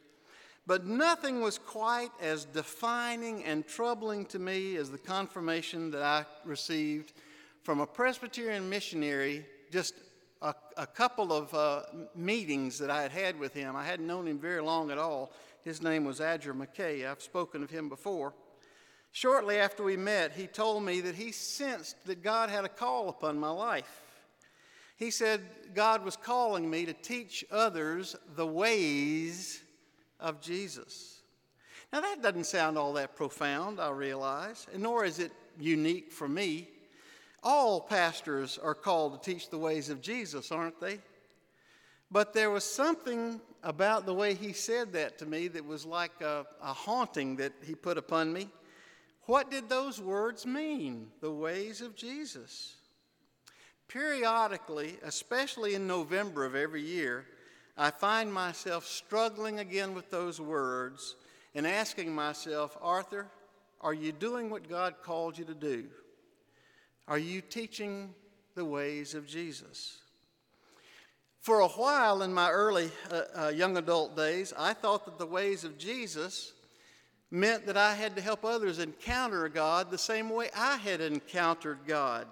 But 0.67 0.85
nothing 0.85 1.41
was 1.41 1.57
quite 1.57 2.11
as 2.21 2.45
defining 2.45 3.43
and 3.45 3.65
troubling 3.65 4.25
to 4.27 4.39
me 4.39 4.75
as 4.75 4.91
the 4.91 4.97
confirmation 4.97 5.91
that 5.91 6.03
I 6.03 6.25
received 6.43 7.13
from 7.63 7.79
a 7.79 7.87
Presbyterian 7.87 8.69
missionary 8.69 9.45
just 9.71 9.95
a, 10.41 10.53
a 10.77 10.87
couple 10.87 11.31
of 11.31 11.53
uh, 11.53 11.83
meetings 12.15 12.77
that 12.79 12.89
I 12.89 13.01
had 13.01 13.11
had 13.11 13.39
with 13.39 13.53
him. 13.53 13.75
I 13.75 13.85
hadn't 13.85 14.07
known 14.07 14.27
him 14.27 14.39
very 14.39 14.61
long 14.61 14.91
at 14.91 14.97
all. 14.97 15.31
His 15.63 15.81
name 15.81 16.05
was 16.05 16.19
Adger 16.19 16.53
McKay. 16.53 17.09
I've 17.09 17.21
spoken 17.21 17.63
of 17.63 17.69
him 17.69 17.89
before. 17.89 18.33
Shortly 19.11 19.57
after 19.57 19.83
we 19.83 19.97
met, 19.97 20.33
he 20.33 20.47
told 20.47 20.83
me 20.83 21.01
that 21.01 21.15
he 21.15 21.31
sensed 21.31 21.95
that 22.05 22.23
God 22.23 22.49
had 22.49 22.65
a 22.65 22.69
call 22.69 23.09
upon 23.09 23.39
my 23.39 23.49
life. 23.49 24.01
He 24.97 25.11
said 25.11 25.41
God 25.73 26.03
was 26.03 26.15
calling 26.15 26.69
me 26.69 26.85
to 26.85 26.93
teach 26.93 27.45
others 27.51 28.15
the 28.35 28.45
ways 28.45 29.61
of 30.19 30.41
Jesus. 30.41 31.21
Now, 31.91 32.01
that 32.01 32.21
doesn't 32.21 32.45
sound 32.45 32.77
all 32.77 32.93
that 32.93 33.15
profound, 33.15 33.79
I 33.79 33.89
realize, 33.89 34.67
nor 34.77 35.05
is 35.05 35.17
it 35.17 35.31
unique 35.59 36.11
for 36.11 36.27
me. 36.27 36.69
All 37.41 37.79
pastors 37.81 38.59
are 38.61 38.75
called 38.75 39.23
to 39.23 39.31
teach 39.31 39.49
the 39.49 39.57
ways 39.57 39.89
of 39.89 40.01
Jesus, 40.01 40.51
aren't 40.51 40.79
they? 40.79 40.99
But 42.11 42.33
there 42.33 42.49
was 42.49 42.63
something 42.63 43.39
about 43.63 44.05
the 44.05 44.13
way 44.13 44.33
he 44.33 44.53
said 44.53 44.93
that 44.93 45.17
to 45.19 45.25
me 45.25 45.47
that 45.47 45.65
was 45.65 45.85
like 45.85 46.21
a, 46.21 46.45
a 46.61 46.73
haunting 46.73 47.37
that 47.37 47.53
he 47.63 47.73
put 47.73 47.97
upon 47.97 48.31
me. 48.33 48.49
What 49.29 49.51
did 49.51 49.69
those 49.69 50.01
words 50.01 50.47
mean? 50.47 51.05
The 51.21 51.29
ways 51.29 51.81
of 51.81 51.95
Jesus. 51.95 52.73
Periodically, 53.87 54.95
especially 55.03 55.75
in 55.75 55.85
November 55.85 56.45
of 56.45 56.55
every 56.55 56.81
year, 56.81 57.27
I 57.77 57.91
find 57.91 58.33
myself 58.33 58.87
struggling 58.87 59.59
again 59.59 59.93
with 59.93 60.09
those 60.09 60.41
words 60.41 61.15
and 61.53 61.67
asking 61.67 62.11
myself, 62.11 62.75
Arthur, 62.81 63.27
are 63.81 63.93
you 63.93 64.13
doing 64.13 64.49
what 64.49 64.67
God 64.67 64.95
called 65.03 65.37
you 65.37 65.45
to 65.45 65.53
do? 65.53 65.85
Are 67.07 67.19
you 67.19 67.41
teaching 67.41 68.15
the 68.55 68.65
ways 68.65 69.13
of 69.13 69.27
Jesus? 69.27 69.99
For 71.39 71.59
a 71.59 71.67
while 71.67 72.23
in 72.23 72.33
my 72.33 72.49
early 72.49 72.89
uh, 73.11 73.21
uh, 73.35 73.47
young 73.49 73.77
adult 73.77 74.17
days, 74.17 74.55
I 74.57 74.73
thought 74.73 75.05
that 75.05 75.19
the 75.19 75.27
ways 75.27 75.63
of 75.65 75.77
Jesus 75.77 76.53
meant 77.31 77.65
that 77.67 77.77
I 77.77 77.93
had 77.93 78.15
to 78.15 78.21
help 78.21 78.43
others 78.43 78.79
encounter 78.79 79.47
God 79.49 79.91
the 79.91 79.97
same 79.97 80.29
way 80.29 80.49
I 80.55 80.77
had 80.77 81.01
encountered 81.01 81.79
God. 81.85 82.27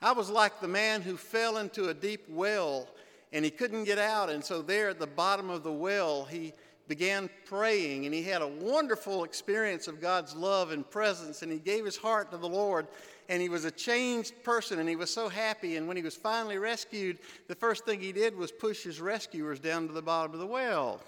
I 0.00 0.12
was 0.12 0.30
like 0.30 0.60
the 0.60 0.68
man 0.68 1.02
who 1.02 1.16
fell 1.16 1.56
into 1.56 1.88
a 1.88 1.94
deep 1.94 2.24
well 2.28 2.88
and 3.32 3.44
he 3.44 3.50
couldn't 3.50 3.84
get 3.84 3.98
out. 3.98 4.30
And 4.30 4.44
so, 4.44 4.62
there 4.62 4.90
at 4.90 4.98
the 4.98 5.06
bottom 5.06 5.50
of 5.50 5.62
the 5.62 5.72
well, 5.72 6.24
he 6.24 6.52
began 6.86 7.28
praying 7.44 8.06
and 8.06 8.14
he 8.14 8.22
had 8.22 8.40
a 8.40 8.46
wonderful 8.46 9.24
experience 9.24 9.88
of 9.88 10.00
God's 10.00 10.34
love 10.34 10.70
and 10.70 10.88
presence. 10.88 11.42
And 11.42 11.50
he 11.50 11.58
gave 11.58 11.84
his 11.84 11.96
heart 11.96 12.30
to 12.30 12.36
the 12.36 12.48
Lord 12.48 12.86
and 13.28 13.42
he 13.42 13.48
was 13.48 13.64
a 13.64 13.70
changed 13.70 14.42
person 14.42 14.78
and 14.78 14.88
he 14.88 14.96
was 14.96 15.10
so 15.10 15.28
happy. 15.28 15.76
And 15.76 15.88
when 15.88 15.96
he 15.96 16.02
was 16.02 16.14
finally 16.14 16.58
rescued, 16.58 17.18
the 17.46 17.54
first 17.54 17.84
thing 17.84 18.00
he 18.00 18.12
did 18.12 18.36
was 18.36 18.52
push 18.52 18.84
his 18.84 19.00
rescuers 19.00 19.58
down 19.58 19.86
to 19.88 19.92
the 19.92 20.02
bottom 20.02 20.32
of 20.32 20.38
the 20.38 20.46
well 20.46 21.00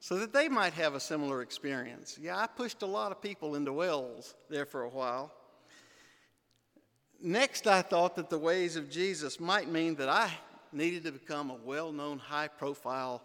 so 0.00 0.16
that 0.16 0.32
they 0.32 0.48
might 0.48 0.72
have 0.72 0.94
a 0.94 1.00
similar 1.00 1.42
experience. 1.42 2.18
Yeah, 2.20 2.38
I 2.38 2.46
pushed 2.46 2.82
a 2.82 2.86
lot 2.86 3.12
of 3.12 3.20
people 3.20 3.54
into 3.54 3.72
wells 3.72 4.34
there 4.48 4.64
for 4.64 4.82
a 4.82 4.88
while. 4.88 5.30
Next, 7.22 7.66
I 7.66 7.82
thought 7.82 8.16
that 8.16 8.30
the 8.30 8.38
ways 8.38 8.76
of 8.76 8.90
Jesus 8.90 9.38
might 9.38 9.68
mean 9.68 9.94
that 9.96 10.08
I 10.08 10.32
needed 10.72 11.04
to 11.04 11.12
become 11.12 11.50
a 11.50 11.56
well 11.64 11.92
known, 11.92 12.18
high 12.18 12.48
profile 12.48 13.22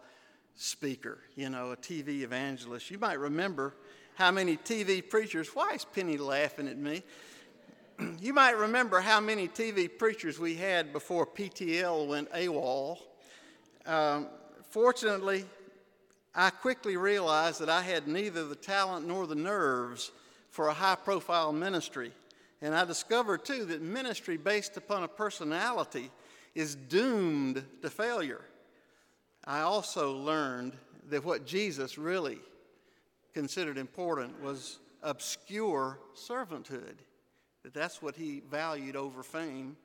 speaker, 0.56 1.20
you 1.36 1.50
know, 1.50 1.72
a 1.72 1.78
TV 1.78 2.22
evangelist. 2.22 2.92
You 2.92 3.00
might 3.00 3.20
remember 3.20 3.74
how 4.16 4.32
many 4.32 4.58
TV 4.58 5.08
preachers, 5.08 5.50
why 5.54 5.74
is 5.74 5.86
Penny 5.86 6.18
laughing 6.18 6.68
at 6.68 6.78
me? 6.78 7.04
you 8.20 8.34
might 8.34 8.58
remember 8.58 9.00
how 9.00 9.22
many 9.22 9.48
TV 9.48 9.90
preachers 9.98 10.40
we 10.40 10.56
had 10.56 10.92
before 10.92 11.26
PTL 11.26 12.08
went 12.08 12.30
AWOL. 12.34 12.98
Um, 13.86 14.28
fortunately, 14.72 15.46
I 16.36 16.50
quickly 16.50 16.98
realized 16.98 17.62
that 17.62 17.70
I 17.70 17.82
had 17.82 18.08
neither 18.08 18.46
the 18.46 18.56
talent 18.56 19.08
nor 19.08 19.26
the 19.26 19.36
nerves 19.36 20.12
for 20.50 20.68
a 20.68 20.74
high 20.74 20.96
profile 20.96 21.54
ministry. 21.54 22.12
And 22.62 22.76
I 22.76 22.84
discovered 22.84 23.46
too 23.46 23.66
that 23.66 23.82
ministry 23.82 24.38
based 24.38 24.76
upon 24.76 25.04
a 25.04 25.08
personality 25.08 26.12
is 26.54 26.76
doomed 26.76 27.64
to 27.82 27.90
failure. 27.90 28.42
I 29.46 29.62
also 29.62 30.14
learned 30.14 30.74
that 31.10 31.24
what 31.24 31.46
Jesus 31.46 31.98
really 31.98 32.40
considered 33.34 33.78
important 33.78 34.42
was 34.42 34.80
obscure 35.04 36.00
servanthood, 36.16 36.96
that 37.64 37.74
that's 37.74 38.02
what 38.02 38.16
he 38.16 38.42
valued 38.50 38.96
over 38.96 39.24
fame. 39.24 39.78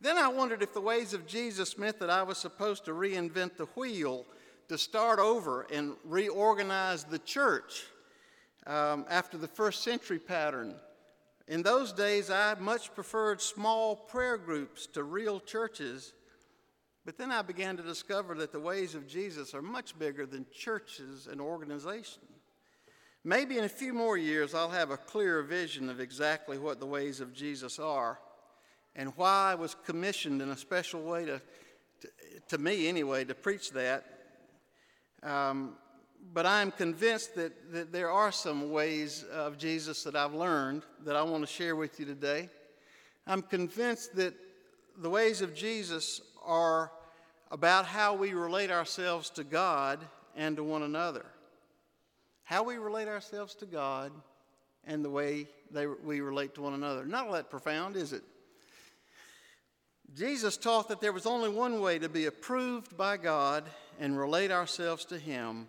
Then 0.00 0.16
I 0.16 0.28
wondered 0.28 0.62
if 0.62 0.72
the 0.72 0.80
ways 0.80 1.12
of 1.12 1.26
Jesus 1.26 1.76
meant 1.76 1.98
that 1.98 2.10
I 2.10 2.22
was 2.22 2.38
supposed 2.38 2.84
to 2.84 2.92
reinvent 2.92 3.56
the 3.56 3.66
wheel, 3.76 4.24
to 4.68 4.78
start 4.78 5.18
over 5.18 5.66
and 5.72 5.94
reorganize 6.04 7.04
the 7.04 7.18
church 7.18 7.84
um, 8.66 9.06
after 9.08 9.38
the 9.38 9.48
first 9.48 9.82
century 9.82 10.18
pattern 10.18 10.74
in 11.48 11.62
those 11.62 11.94
days, 11.94 12.30
I 12.30 12.54
much 12.60 12.94
preferred 12.94 13.40
small 13.40 13.96
prayer 13.96 14.36
groups 14.36 14.86
to 14.88 15.02
real 15.02 15.40
churches. 15.40 16.12
But 17.06 17.16
then 17.16 17.32
I 17.32 17.40
began 17.40 17.78
to 17.78 17.82
discover 17.82 18.34
that 18.34 18.52
the 18.52 18.60
ways 18.60 18.94
of 18.94 19.08
Jesus 19.08 19.54
are 19.54 19.62
much 19.62 19.98
bigger 19.98 20.26
than 20.26 20.44
churches 20.52 21.26
and 21.26 21.40
organizations. 21.40 22.24
Maybe 23.24 23.56
in 23.56 23.64
a 23.64 23.68
few 23.68 23.94
more 23.94 24.18
years, 24.18 24.54
I'll 24.54 24.68
have 24.68 24.90
a 24.90 24.98
clearer 24.98 25.42
vision 25.42 25.88
of 25.88 26.00
exactly 26.00 26.58
what 26.58 26.80
the 26.80 26.86
ways 26.86 27.20
of 27.20 27.32
Jesus 27.32 27.78
are 27.78 28.20
and 28.94 29.14
why 29.16 29.52
I 29.52 29.54
was 29.54 29.74
commissioned 29.86 30.42
in 30.42 30.50
a 30.50 30.56
special 30.56 31.02
way 31.02 31.24
to, 31.24 31.40
to, 32.00 32.08
to 32.48 32.58
me 32.58 32.88
anyway, 32.88 33.24
to 33.24 33.34
preach 33.34 33.72
that. 33.72 34.17
Um, 35.22 35.74
but 36.32 36.46
I'm 36.46 36.70
convinced 36.70 37.34
that, 37.36 37.72
that 37.72 37.92
there 37.92 38.10
are 38.10 38.32
some 38.32 38.70
ways 38.70 39.24
of 39.32 39.58
Jesus 39.58 40.02
that 40.04 40.14
I've 40.14 40.34
learned 40.34 40.82
that 41.04 41.16
I 41.16 41.22
want 41.22 41.46
to 41.46 41.52
share 41.52 41.76
with 41.76 41.98
you 41.98 42.06
today. 42.06 42.48
I'm 43.26 43.42
convinced 43.42 44.16
that 44.16 44.34
the 44.96 45.10
ways 45.10 45.42
of 45.42 45.54
Jesus 45.54 46.20
are 46.44 46.90
about 47.50 47.86
how 47.86 48.14
we 48.14 48.34
relate 48.34 48.70
ourselves 48.70 49.30
to 49.30 49.44
God 49.44 50.00
and 50.36 50.56
to 50.56 50.64
one 50.64 50.82
another. 50.82 51.26
How 52.44 52.62
we 52.62 52.76
relate 52.76 53.08
ourselves 53.08 53.54
to 53.56 53.66
God 53.66 54.12
and 54.84 55.04
the 55.04 55.10
way 55.10 55.46
they, 55.70 55.86
we 55.86 56.20
relate 56.20 56.54
to 56.54 56.62
one 56.62 56.74
another. 56.74 57.04
Not 57.04 57.26
all 57.26 57.32
that 57.32 57.50
profound, 57.50 57.96
is 57.96 58.12
it? 58.12 58.22
Jesus 60.14 60.56
taught 60.56 60.88
that 60.88 61.00
there 61.00 61.12
was 61.12 61.26
only 61.26 61.50
one 61.50 61.80
way 61.80 61.98
to 61.98 62.08
be 62.08 62.26
approved 62.26 62.96
by 62.96 63.16
God 63.16 63.64
and 64.00 64.18
relate 64.18 64.50
ourselves 64.50 65.04
to 65.06 65.18
Him, 65.18 65.68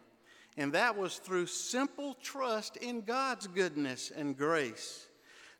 and 0.58 0.72
that 0.74 0.98
was 0.98 1.18
through 1.18 1.48
simple 1.48 2.16
trust 2.22 2.78
in 2.78 3.02
God's 3.02 3.48
goodness 3.48 4.12
and 4.16 4.38
grace, 4.38 5.08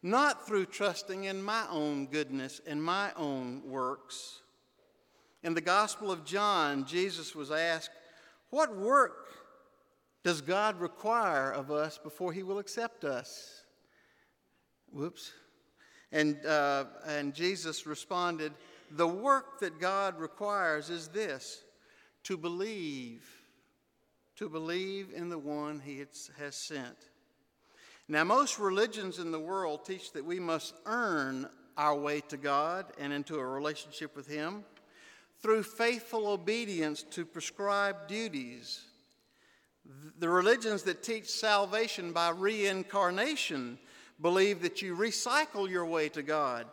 not 0.02 0.48
through 0.48 0.68
trusting 0.68 1.26
in 1.26 1.42
my 1.42 1.66
own 1.70 2.08
goodness 2.08 2.62
and 2.66 2.82
my 2.82 3.12
own 3.16 3.62
works. 3.66 4.42
In 5.44 5.54
the 5.54 5.62
Gospel 5.62 6.12
of 6.12 6.26
John, 6.26 6.86
Jesus 6.86 7.36
was 7.36 7.52
asked, 7.52 7.92
What 8.50 8.76
work 8.76 9.28
does 10.24 10.42
God 10.42 10.80
require 10.80 11.52
of 11.52 11.70
us 11.72 11.98
before 11.98 12.34
he 12.34 12.44
will 12.44 12.60
accept 12.60 13.04
us? 13.04 13.64
Whoops. 14.92 15.32
And, 16.12 16.44
uh, 16.46 16.86
and 17.08 17.34
Jesus 17.34 17.86
responded, 17.86 18.54
The 18.92 19.08
work 19.08 19.60
that 19.60 19.80
God 19.80 20.20
requires 20.20 20.90
is 20.90 21.10
this 21.10 21.64
to 22.24 22.38
believe 22.38 23.24
to 24.40 24.48
believe 24.48 25.12
in 25.14 25.28
the 25.28 25.38
one 25.38 25.82
he 25.84 25.98
has 26.38 26.56
sent. 26.56 26.96
Now, 28.08 28.24
most 28.24 28.58
religions 28.58 29.20
in 29.20 29.32
the 29.32 29.40
world 29.40 29.84
teach 29.84 30.14
that 30.14 30.24
we 30.24 30.40
must 30.40 30.76
earn 30.86 31.50
our 31.78 31.94
way 31.94 32.22
to 32.30 32.38
God 32.38 32.86
and 32.98 33.12
into 33.12 33.36
a 33.36 33.46
relationship 33.46 34.16
with 34.16 34.28
Him 34.28 34.64
through 35.42 35.64
faithful 35.64 36.26
obedience 36.26 37.04
to 37.12 37.26
prescribed 37.26 38.08
duties. 38.08 38.86
The 40.20 40.30
religions 40.30 40.84
that 40.84 41.04
teach 41.04 41.28
salvation 41.28 42.14
by 42.14 42.30
reincarnation 42.30 43.78
believe 44.22 44.62
that 44.62 44.82
you 44.82 44.96
recycle 44.96 45.70
your 45.70 45.86
way 45.86 46.08
to 46.10 46.24
God 46.24 46.66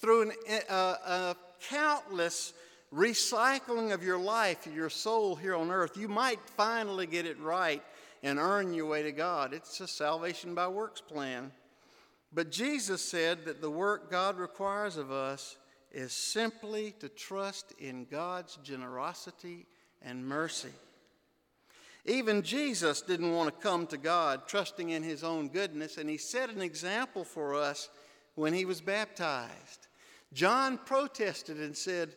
through 0.00 0.30
an, 0.30 0.32
uh, 0.70 0.94
uh, 1.04 1.34
countless 1.68 2.52
recycling 2.94 3.92
of 3.92 4.02
your 4.02 4.18
life, 4.18 4.66
your 4.66 4.90
soul 4.90 5.36
here 5.36 5.54
on 5.54 5.70
earth, 5.70 5.96
you 5.96 6.08
might 6.08 6.40
finally 6.56 7.06
get 7.06 7.26
it 7.26 7.38
right 7.40 7.82
and 8.22 8.38
earn 8.38 8.74
your 8.74 8.86
way 8.86 9.02
to 9.02 9.12
God. 9.12 9.52
It's 9.52 9.80
a 9.80 9.88
salvation 9.88 10.54
by 10.54 10.68
works 10.68 11.00
plan. 11.00 11.52
But 12.32 12.50
Jesus 12.50 13.02
said 13.02 13.44
that 13.44 13.60
the 13.60 13.70
work 13.70 14.10
God 14.10 14.38
requires 14.38 14.96
of 14.96 15.10
us 15.10 15.56
is 15.92 16.12
simply 16.12 16.94
to 17.00 17.08
trust 17.08 17.72
in 17.78 18.06
God's 18.10 18.56
generosity 18.62 19.66
and 20.02 20.26
mercy. 20.26 20.72
Even 22.04 22.42
Jesus 22.42 23.02
didn't 23.02 23.34
want 23.34 23.54
to 23.54 23.62
come 23.62 23.86
to 23.88 23.98
God 23.98 24.46
trusting 24.46 24.90
in 24.90 25.02
his 25.02 25.24
own 25.24 25.48
goodness, 25.48 25.98
and 25.98 26.08
he 26.08 26.16
set 26.16 26.50
an 26.50 26.62
example 26.62 27.24
for 27.24 27.54
us 27.54 27.88
when 28.34 28.54
he 28.54 28.64
was 28.64 28.80
baptized. 28.80 29.87
John 30.32 30.78
protested 30.78 31.58
and 31.58 31.76
said, 31.76 32.14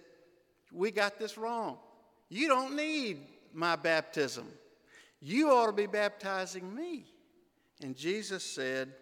We 0.72 0.92
got 0.92 1.18
this 1.18 1.38
wrong. 1.38 1.78
You 2.30 2.48
don't 2.48 2.76
need 2.76 3.20
my 3.54 3.76
baptism. 3.76 4.48
You 5.20 5.52
ought 5.52 5.68
to 5.68 5.74
be 5.74 5.86
baptizing 5.86 6.74
me. 6.74 7.06
And 7.82 7.96
Jesus 7.96 8.44
said, 8.44 8.94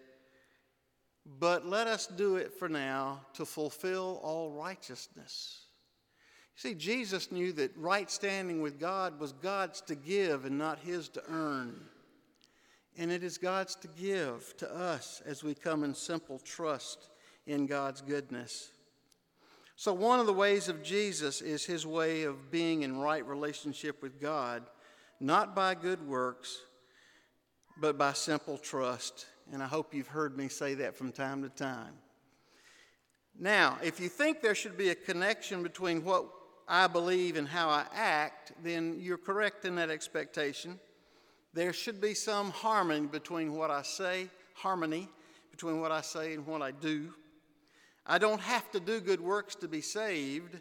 But 1.38 1.66
let 1.66 1.86
us 1.86 2.06
do 2.06 2.36
it 2.36 2.52
for 2.52 2.68
now 2.68 3.20
to 3.34 3.44
fulfill 3.44 4.20
all 4.22 4.50
righteousness. 4.50 5.66
You 6.56 6.70
see, 6.70 6.74
Jesus 6.74 7.32
knew 7.32 7.52
that 7.52 7.76
right 7.76 8.10
standing 8.10 8.60
with 8.60 8.78
God 8.78 9.18
was 9.18 9.32
God's 9.32 9.80
to 9.82 9.94
give 9.94 10.44
and 10.44 10.58
not 10.58 10.78
his 10.78 11.08
to 11.10 11.22
earn. 11.28 11.80
And 12.98 13.10
it 13.10 13.22
is 13.22 13.38
God's 13.38 13.76
to 13.76 13.88
give 13.88 14.54
to 14.58 14.70
us 14.70 15.22
as 15.24 15.42
we 15.42 15.54
come 15.54 15.84
in 15.84 15.94
simple 15.94 16.38
trust 16.38 17.08
in 17.46 17.66
God's 17.66 18.02
goodness. 18.02 18.70
So, 19.80 19.94
one 19.94 20.20
of 20.20 20.26
the 20.26 20.34
ways 20.34 20.68
of 20.68 20.82
Jesus 20.82 21.40
is 21.40 21.64
his 21.64 21.86
way 21.86 22.24
of 22.24 22.50
being 22.50 22.82
in 22.82 22.98
right 22.98 23.26
relationship 23.26 24.02
with 24.02 24.20
God 24.20 24.64
not 25.20 25.56
by 25.56 25.74
good 25.74 26.06
works, 26.06 26.58
but 27.80 27.96
by 27.96 28.12
simple 28.12 28.58
trust. 28.58 29.24
And 29.50 29.62
I 29.62 29.66
hope 29.66 29.94
you've 29.94 30.06
heard 30.06 30.36
me 30.36 30.48
say 30.48 30.74
that 30.74 30.98
from 30.98 31.12
time 31.12 31.42
to 31.44 31.48
time. 31.48 31.94
Now, 33.38 33.78
if 33.82 33.98
you 34.00 34.10
think 34.10 34.42
there 34.42 34.54
should 34.54 34.76
be 34.76 34.90
a 34.90 34.94
connection 34.94 35.62
between 35.62 36.04
what 36.04 36.26
I 36.68 36.86
believe 36.86 37.38
and 37.38 37.48
how 37.48 37.70
I 37.70 37.86
act, 37.94 38.52
then 38.62 38.98
you're 39.00 39.16
correct 39.16 39.64
in 39.64 39.76
that 39.76 39.88
expectation. 39.88 40.78
There 41.54 41.72
should 41.72 42.02
be 42.02 42.12
some 42.12 42.50
harmony 42.50 43.06
between 43.06 43.54
what 43.54 43.70
I 43.70 43.80
say, 43.80 44.28
harmony 44.52 45.08
between 45.50 45.80
what 45.80 45.90
I 45.90 46.02
say 46.02 46.34
and 46.34 46.46
what 46.46 46.60
I 46.60 46.70
do. 46.70 47.14
I 48.06 48.18
don't 48.18 48.40
have 48.40 48.70
to 48.72 48.80
do 48.80 49.00
good 49.00 49.20
works 49.20 49.54
to 49.56 49.68
be 49.68 49.80
saved, 49.80 50.58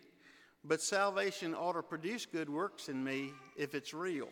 but 0.64 0.82
salvation 0.82 1.56
ought 1.56 1.74
to 1.74 1.84
produce 1.84 2.26
good 2.26 2.50
works 2.50 2.90
in 2.90 3.04
me 3.04 3.32
if 3.56 3.74
it's 3.74 3.94
real. 3.94 4.30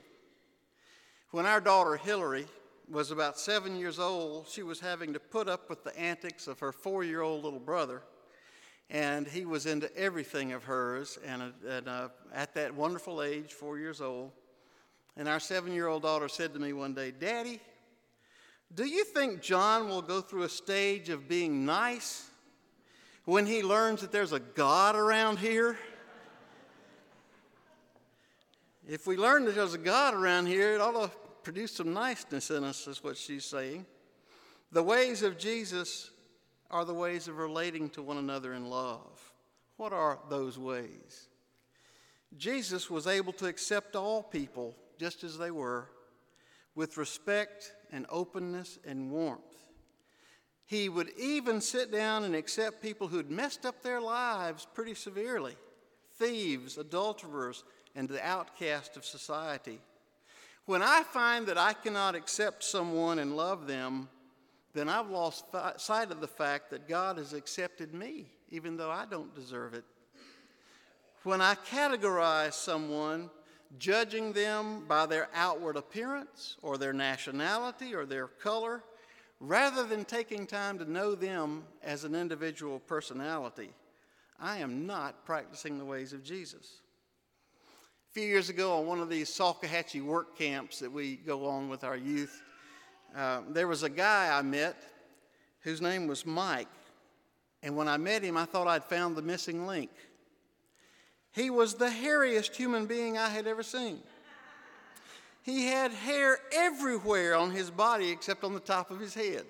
When 1.31 1.45
our 1.45 1.61
daughter 1.61 1.97
Hillary 1.97 2.45
was 2.89 3.11
about 3.11 3.37
seven 3.37 3.75
years 3.75 3.99
old, 3.99 4.47
she 4.47 4.63
was 4.63 4.79
having 4.79 5.13
to 5.13 5.19
put 5.19 5.49
up 5.49 5.69
with 5.69 5.83
the 5.83 5.97
antics 5.97 6.47
of 6.47 6.59
her 6.59 6.71
four 6.71 7.03
year 7.03 7.21
old 7.21 7.43
little 7.43 7.59
brother. 7.59 8.01
And 8.89 9.27
he 9.27 9.43
was 9.43 9.65
into 9.65 9.93
everything 9.97 10.53
of 10.53 10.63
hers. 10.63 11.19
And, 11.25 11.41
uh, 11.41 11.69
and 11.69 11.87
uh, 11.89 12.07
at 12.33 12.53
that 12.53 12.73
wonderful 12.73 13.21
age, 13.21 13.51
four 13.51 13.77
years 13.77 13.99
old, 13.99 14.31
and 15.17 15.27
our 15.27 15.39
seven 15.39 15.73
year 15.73 15.87
old 15.87 16.03
daughter 16.03 16.29
said 16.29 16.53
to 16.53 16.59
me 16.59 16.71
one 16.71 16.93
day, 16.93 17.11
Daddy, 17.11 17.59
do 18.73 18.85
you 18.85 19.03
think 19.03 19.41
John 19.41 19.89
will 19.89 20.01
go 20.01 20.21
through 20.21 20.43
a 20.43 20.49
stage 20.49 21.09
of 21.09 21.27
being 21.27 21.65
nice 21.65 22.29
when 23.27 23.45
he 23.45 23.61
learns 23.61 23.99
that 23.99 24.11
there's 24.13 24.31
a 24.31 24.39
God 24.39 24.95
around 24.95 25.37
here? 25.37 25.77
If 28.87 29.05
we 29.05 29.17
learn 29.17 29.43
that 29.45 29.55
there's 29.55 29.73
a 29.73 29.77
God 29.77 30.13
around 30.13 30.45
here, 30.45 30.75
it 30.75 30.79
ought 30.79 30.93
to 30.93 31.11
produce 31.43 31.73
some 31.73 31.93
niceness 31.93 32.49
in 32.49 32.63
us, 32.63 32.87
is 32.87 33.03
what 33.03 33.17
she's 33.17 33.43
saying. 33.43 33.85
The 34.71 34.81
ways 34.81 35.23
of 35.23 35.37
Jesus 35.37 36.09
are 36.71 36.85
the 36.85 36.93
ways 36.93 37.27
of 37.27 37.37
relating 37.37 37.89
to 37.91 38.01
one 38.01 38.15
another 38.15 38.53
in 38.53 38.69
love. 38.69 39.33
What 39.75 39.91
are 39.91 40.19
those 40.29 40.57
ways? 40.57 41.27
Jesus 42.37 42.89
was 42.89 43.07
able 43.07 43.33
to 43.33 43.47
accept 43.47 43.97
all 43.97 44.23
people 44.23 44.73
just 44.97 45.25
as 45.25 45.37
they 45.37 45.51
were, 45.51 45.89
with 46.75 46.95
respect 46.95 47.73
and 47.91 48.05
openness 48.09 48.79
and 48.87 49.11
warmth. 49.11 49.56
He 50.67 50.89
would 50.89 51.09
even 51.17 51.61
sit 51.61 51.91
down 51.91 52.25
and 52.25 52.35
accept 52.35 52.81
people 52.81 53.07
who'd 53.07 53.31
messed 53.31 53.65
up 53.65 53.81
their 53.81 54.01
lives 54.01 54.67
pretty 54.73 54.93
severely 54.93 55.55
thieves, 56.19 56.77
adulterers, 56.77 57.63
and 57.95 58.09
the 58.09 58.25
outcast 58.25 58.97
of 58.97 59.05
society. 59.05 59.79
When 60.65 60.81
I 60.81 61.03
find 61.03 61.45
that 61.47 61.57
I 61.57 61.73
cannot 61.73 62.15
accept 62.15 62.63
someone 62.63 63.19
and 63.19 63.37
love 63.37 63.67
them, 63.67 64.09
then 64.73 64.89
I've 64.89 65.09
lost 65.09 65.45
sight 65.77 66.11
of 66.11 66.19
the 66.19 66.27
fact 66.27 66.69
that 66.71 66.87
God 66.87 67.17
has 67.17 67.33
accepted 67.33 67.93
me, 67.93 68.25
even 68.49 68.75
though 68.75 68.91
I 68.91 69.05
don't 69.05 69.33
deserve 69.33 69.73
it. 69.73 69.85
When 71.23 71.39
I 71.39 71.55
categorize 71.55 72.53
someone, 72.53 73.29
judging 73.79 74.33
them 74.33 74.85
by 74.85 75.05
their 75.05 75.29
outward 75.33 75.77
appearance 75.77 76.57
or 76.61 76.77
their 76.77 76.93
nationality 76.93 77.95
or 77.95 78.05
their 78.05 78.27
color, 78.27 78.83
rather 79.39 79.83
than 79.83 80.05
taking 80.05 80.47
time 80.47 80.79
to 80.79 80.89
know 80.89 81.15
them 81.15 81.63
as 81.83 82.03
an 82.03 82.15
individual 82.15 82.79
personality, 82.79 83.69
I 84.39 84.57
am 84.57 84.85
not 84.85 85.25
practicing 85.25 85.77
the 85.77 85.85
ways 85.85 86.13
of 86.13 86.23
Jesus 86.23 86.81
A 88.09 88.13
few 88.13 88.23
years 88.23 88.49
ago 88.49 88.77
on 88.79 88.85
one 88.85 88.99
of 88.99 89.09
these 89.09 89.29
Salkehatchie 89.29 90.03
work 90.03 90.37
camps 90.37 90.79
that 90.79 90.91
we 90.91 91.15
go 91.15 91.47
on 91.47 91.69
with 91.69 91.83
our 91.83 91.97
youth, 91.97 92.41
uh, 93.15 93.41
there 93.49 93.67
was 93.67 93.83
a 93.83 93.89
guy 93.89 94.37
I 94.37 94.41
met 94.41 94.75
whose 95.61 95.81
name 95.81 96.07
was 96.07 96.25
Mike. 96.25 96.67
And 97.63 97.75
when 97.75 97.87
I 97.87 97.97
met 97.97 98.23
him, 98.23 98.37
I 98.37 98.45
thought 98.45 98.67
I'd 98.67 98.83
found 98.83 99.15
the 99.15 99.21
missing 99.21 99.65
link. 99.65 99.89
He 101.31 101.49
was 101.49 101.75
the 101.75 101.89
hairiest 101.89 102.55
human 102.55 102.85
being 102.85 103.17
I 103.17 103.29
had 103.29 103.47
ever 103.47 103.63
seen. 103.63 103.99
He 105.47 105.67
had 105.67 105.93
hair 105.93 106.39
everywhere 106.51 107.33
on 107.33 107.51
his 107.51 107.71
body 107.71 108.09
except 108.11 108.43
on 108.43 108.53
the 108.53 108.59
top 108.59 108.91
of 108.91 108.99
his 108.99 109.13
head. 109.13 109.45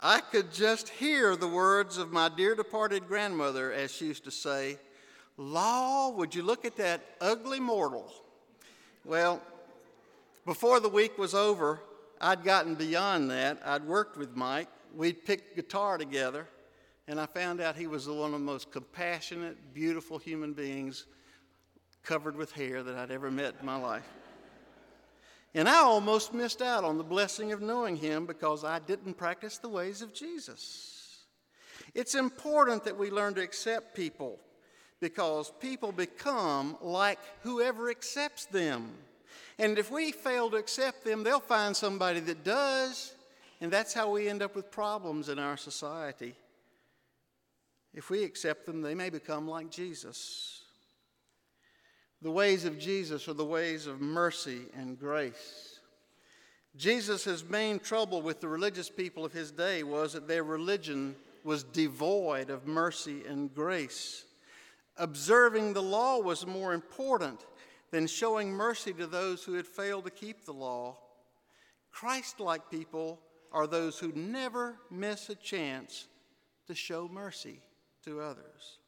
I 0.00 0.20
could 0.20 0.52
just 0.52 0.88
hear 0.88 1.34
the 1.34 1.48
words 1.48 1.98
of 1.98 2.12
my 2.12 2.28
dear 2.28 2.54
departed 2.54 3.08
grandmother, 3.08 3.72
as 3.72 3.92
she 3.92 4.04
used 4.04 4.22
to 4.22 4.30
say, 4.30 4.78
Law, 5.36 6.10
would 6.10 6.32
you 6.32 6.44
look 6.44 6.64
at 6.64 6.76
that 6.76 7.00
ugly 7.20 7.58
mortal? 7.58 8.08
Well, 9.04 9.42
before 10.44 10.78
the 10.78 10.88
week 10.88 11.18
was 11.18 11.34
over, 11.34 11.80
I'd 12.20 12.44
gotten 12.44 12.76
beyond 12.76 13.32
that. 13.32 13.60
I'd 13.64 13.84
worked 13.84 14.16
with 14.16 14.36
Mike. 14.36 14.68
We'd 14.94 15.24
picked 15.24 15.56
guitar 15.56 15.98
together, 15.98 16.46
and 17.08 17.20
I 17.20 17.26
found 17.26 17.60
out 17.60 17.74
he 17.74 17.88
was 17.88 18.06
one 18.06 18.26
of 18.26 18.30
the 18.30 18.38
most 18.38 18.70
compassionate, 18.70 19.74
beautiful 19.74 20.18
human 20.18 20.52
beings 20.52 21.06
covered 22.06 22.36
with 22.36 22.52
hair 22.52 22.82
that 22.82 22.96
I'd 22.96 23.10
ever 23.10 23.30
met 23.30 23.56
in 23.60 23.66
my 23.66 23.76
life. 23.76 24.06
And 25.54 25.68
I 25.68 25.78
almost 25.78 26.32
missed 26.32 26.62
out 26.62 26.84
on 26.84 26.98
the 26.98 27.04
blessing 27.04 27.52
of 27.52 27.60
knowing 27.60 27.96
him 27.96 28.26
because 28.26 28.62
I 28.62 28.78
didn't 28.78 29.14
practice 29.14 29.58
the 29.58 29.68
ways 29.68 30.02
of 30.02 30.14
Jesus. 30.14 31.24
It's 31.94 32.14
important 32.14 32.84
that 32.84 32.96
we 32.96 33.10
learn 33.10 33.34
to 33.34 33.42
accept 33.42 33.96
people 33.96 34.38
because 35.00 35.52
people 35.60 35.92
become 35.92 36.76
like 36.80 37.18
whoever 37.40 37.90
accepts 37.90 38.46
them. 38.46 38.92
And 39.58 39.78
if 39.78 39.90
we 39.90 40.12
fail 40.12 40.50
to 40.50 40.56
accept 40.56 41.04
them, 41.04 41.24
they'll 41.24 41.40
find 41.40 41.74
somebody 41.74 42.20
that 42.20 42.44
does. 42.44 43.14
And 43.60 43.72
that's 43.72 43.94
how 43.94 44.10
we 44.10 44.28
end 44.28 44.42
up 44.42 44.54
with 44.54 44.70
problems 44.70 45.28
in 45.28 45.38
our 45.38 45.56
society. 45.56 46.34
If 47.94 48.10
we 48.10 48.22
accept 48.24 48.66
them, 48.66 48.82
they 48.82 48.94
may 48.94 49.08
become 49.08 49.48
like 49.48 49.70
Jesus. 49.70 50.62
The 52.26 52.32
ways 52.32 52.64
of 52.64 52.76
Jesus 52.76 53.28
are 53.28 53.34
the 53.34 53.44
ways 53.44 53.86
of 53.86 54.00
mercy 54.00 54.62
and 54.76 54.98
grace. 54.98 55.78
Jesus' 56.76 57.44
main 57.48 57.78
trouble 57.78 58.20
with 58.20 58.40
the 58.40 58.48
religious 58.48 58.90
people 58.90 59.24
of 59.24 59.32
his 59.32 59.52
day 59.52 59.84
was 59.84 60.14
that 60.14 60.26
their 60.26 60.42
religion 60.42 61.14
was 61.44 61.62
devoid 61.62 62.50
of 62.50 62.66
mercy 62.66 63.22
and 63.28 63.54
grace. 63.54 64.24
Observing 64.96 65.72
the 65.72 65.84
law 65.84 66.18
was 66.18 66.44
more 66.44 66.74
important 66.74 67.46
than 67.92 68.08
showing 68.08 68.50
mercy 68.50 68.92
to 68.94 69.06
those 69.06 69.44
who 69.44 69.54
had 69.54 69.64
failed 69.64 70.06
to 70.06 70.10
keep 70.10 70.44
the 70.44 70.52
law. 70.52 70.96
Christ 71.92 72.40
like 72.40 72.72
people 72.72 73.20
are 73.52 73.68
those 73.68 74.00
who 74.00 74.10
never 74.16 74.74
miss 74.90 75.30
a 75.30 75.36
chance 75.36 76.08
to 76.66 76.74
show 76.74 77.06
mercy 77.06 77.60
to 78.04 78.20
others. 78.20 78.80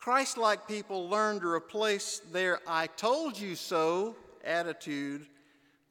Christ 0.00 0.38
like 0.38 0.66
people 0.66 1.10
learn 1.10 1.40
to 1.40 1.48
replace 1.48 2.20
their 2.32 2.60
I 2.66 2.86
told 2.86 3.38
you 3.38 3.54
so 3.54 4.16
attitude 4.42 5.26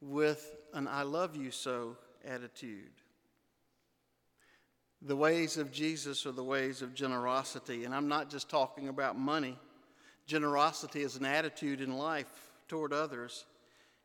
with 0.01 0.55
an 0.73 0.87
I 0.87 1.03
love 1.03 1.35
you 1.35 1.51
so 1.51 1.95
attitude. 2.25 2.89
The 5.03 5.15
ways 5.15 5.57
of 5.57 5.71
Jesus 5.71 6.25
are 6.25 6.31
the 6.31 6.43
ways 6.43 6.81
of 6.81 6.95
generosity. 6.95 7.85
And 7.85 7.93
I'm 7.93 8.07
not 8.07 8.31
just 8.31 8.49
talking 8.49 8.89
about 8.89 9.17
money. 9.17 9.57
Generosity 10.25 11.01
is 11.01 11.15
an 11.15 11.25
attitude 11.25 11.79
in 11.79 11.95
life 11.95 12.51
toward 12.67 12.93
others, 12.93 13.45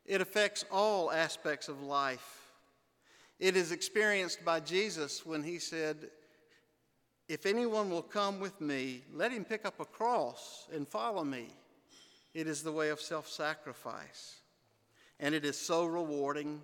it 0.05 0.21
affects 0.21 0.65
all 0.71 1.11
aspects 1.11 1.67
of 1.67 1.81
life. 1.81 2.51
It 3.39 3.55
is 3.55 3.71
experienced 3.71 4.45
by 4.45 4.59
Jesus 4.59 5.25
when 5.25 5.43
he 5.43 5.59
said, 5.59 6.09
If 7.27 7.45
anyone 7.45 7.89
will 7.89 8.03
come 8.03 8.39
with 8.39 8.61
me, 8.61 9.03
let 9.13 9.31
him 9.31 9.45
pick 9.45 9.65
up 9.65 9.79
a 9.79 9.85
cross 9.85 10.67
and 10.73 10.87
follow 10.87 11.23
me. 11.23 11.47
It 12.33 12.47
is 12.47 12.61
the 12.61 12.71
way 12.71 12.89
of 12.89 13.01
self 13.01 13.27
sacrifice. 13.27 14.41
And 15.19 15.33
it 15.33 15.45
is 15.45 15.57
so 15.57 15.85
rewarding. 15.85 16.61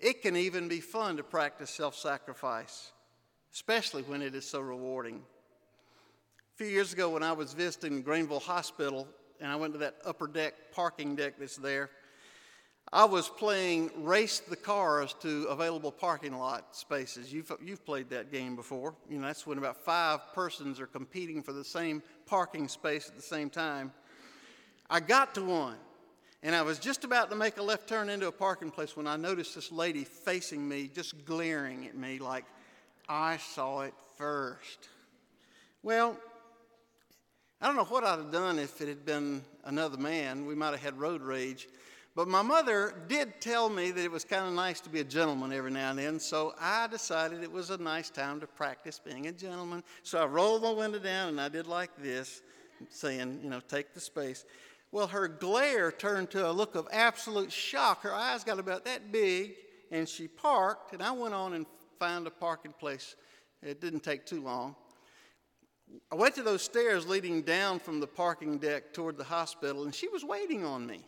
It 0.00 0.22
can 0.22 0.36
even 0.36 0.68
be 0.68 0.80
fun 0.80 1.16
to 1.18 1.22
practice 1.22 1.70
self 1.70 1.94
sacrifice, 1.94 2.92
especially 3.52 4.02
when 4.02 4.22
it 4.22 4.34
is 4.34 4.48
so 4.48 4.60
rewarding. 4.60 5.22
A 6.54 6.56
few 6.56 6.66
years 6.66 6.92
ago, 6.92 7.10
when 7.10 7.22
I 7.22 7.32
was 7.32 7.52
visiting 7.52 8.02
Greenville 8.02 8.40
Hospital 8.40 9.06
and 9.40 9.50
I 9.50 9.56
went 9.56 9.74
to 9.74 9.78
that 9.80 9.96
upper 10.04 10.26
deck 10.26 10.54
parking 10.72 11.16
deck 11.16 11.34
that's 11.38 11.56
there, 11.56 11.90
I 12.94 13.06
was 13.06 13.26
playing 13.26 13.90
Race 13.96 14.40
the 14.40 14.56
Cars 14.56 15.14
to 15.20 15.44
available 15.44 15.90
parking 15.90 16.36
lot 16.36 16.76
spaces. 16.76 17.32
You've, 17.32 17.50
you've 17.64 17.86
played 17.86 18.10
that 18.10 18.30
game 18.30 18.54
before. 18.54 18.94
You 19.08 19.18
know, 19.18 19.28
that's 19.28 19.46
when 19.46 19.56
about 19.56 19.78
five 19.78 20.20
persons 20.34 20.78
are 20.78 20.86
competing 20.86 21.42
for 21.42 21.54
the 21.54 21.64
same 21.64 22.02
parking 22.26 22.68
space 22.68 23.08
at 23.08 23.16
the 23.16 23.22
same 23.22 23.48
time. 23.48 23.92
I 24.90 25.00
got 25.00 25.34
to 25.36 25.42
one, 25.42 25.78
and 26.42 26.54
I 26.54 26.60
was 26.60 26.78
just 26.78 27.04
about 27.04 27.30
to 27.30 27.36
make 27.36 27.56
a 27.56 27.62
left 27.62 27.88
turn 27.88 28.10
into 28.10 28.26
a 28.26 28.32
parking 28.32 28.70
place 28.70 28.94
when 28.94 29.06
I 29.06 29.16
noticed 29.16 29.54
this 29.54 29.72
lady 29.72 30.04
facing 30.04 30.68
me, 30.68 30.90
just 30.94 31.24
glaring 31.24 31.86
at 31.86 31.96
me 31.96 32.18
like 32.18 32.44
I 33.08 33.38
saw 33.38 33.80
it 33.80 33.94
first. 34.18 34.90
Well, 35.82 36.18
I 37.58 37.68
don't 37.68 37.76
know 37.76 37.84
what 37.84 38.04
I'd 38.04 38.18
have 38.18 38.32
done 38.32 38.58
if 38.58 38.82
it 38.82 38.88
had 38.88 39.06
been 39.06 39.42
another 39.64 39.96
man. 39.96 40.44
We 40.44 40.54
might 40.54 40.72
have 40.72 40.82
had 40.82 41.00
road 41.00 41.22
rage. 41.22 41.68
But 42.14 42.28
my 42.28 42.42
mother 42.42 42.94
did 43.08 43.40
tell 43.40 43.70
me 43.70 43.90
that 43.90 44.04
it 44.04 44.10
was 44.10 44.24
kind 44.24 44.46
of 44.46 44.52
nice 44.52 44.80
to 44.80 44.90
be 44.90 45.00
a 45.00 45.04
gentleman 45.04 45.50
every 45.50 45.70
now 45.70 45.90
and 45.90 45.98
then, 45.98 46.20
so 46.20 46.54
I 46.60 46.86
decided 46.86 47.42
it 47.42 47.50
was 47.50 47.70
a 47.70 47.78
nice 47.78 48.10
time 48.10 48.38
to 48.40 48.46
practice 48.46 49.00
being 49.02 49.28
a 49.28 49.32
gentleman. 49.32 49.82
So 50.02 50.22
I 50.22 50.26
rolled 50.26 50.62
my 50.62 50.72
window 50.72 50.98
down 50.98 51.30
and 51.30 51.40
I 51.40 51.48
did 51.48 51.66
like 51.66 51.90
this, 51.96 52.42
saying, 52.90 53.40
you 53.42 53.48
know, 53.48 53.60
take 53.60 53.94
the 53.94 54.00
space. 54.00 54.44
Well, 54.90 55.06
her 55.06 55.26
glare 55.26 55.90
turned 55.90 56.30
to 56.32 56.50
a 56.50 56.52
look 56.52 56.74
of 56.74 56.86
absolute 56.92 57.50
shock. 57.50 58.02
Her 58.02 58.14
eyes 58.14 58.44
got 58.44 58.58
about 58.58 58.84
that 58.84 59.10
big, 59.10 59.54
and 59.90 60.06
she 60.06 60.28
parked, 60.28 60.92
and 60.92 61.02
I 61.02 61.12
went 61.12 61.32
on 61.32 61.54
and 61.54 61.64
found 61.98 62.26
a 62.26 62.30
parking 62.30 62.74
place. 62.78 63.16
It 63.62 63.80
didn't 63.80 64.00
take 64.00 64.26
too 64.26 64.42
long. 64.42 64.76
I 66.10 66.14
went 66.14 66.34
to 66.34 66.42
those 66.42 66.60
stairs 66.60 67.06
leading 67.06 67.40
down 67.40 67.78
from 67.78 68.00
the 68.00 68.06
parking 68.06 68.58
deck 68.58 68.92
toward 68.92 69.16
the 69.16 69.24
hospital, 69.24 69.84
and 69.84 69.94
she 69.94 70.08
was 70.08 70.24
waiting 70.24 70.62
on 70.62 70.86
me. 70.86 71.06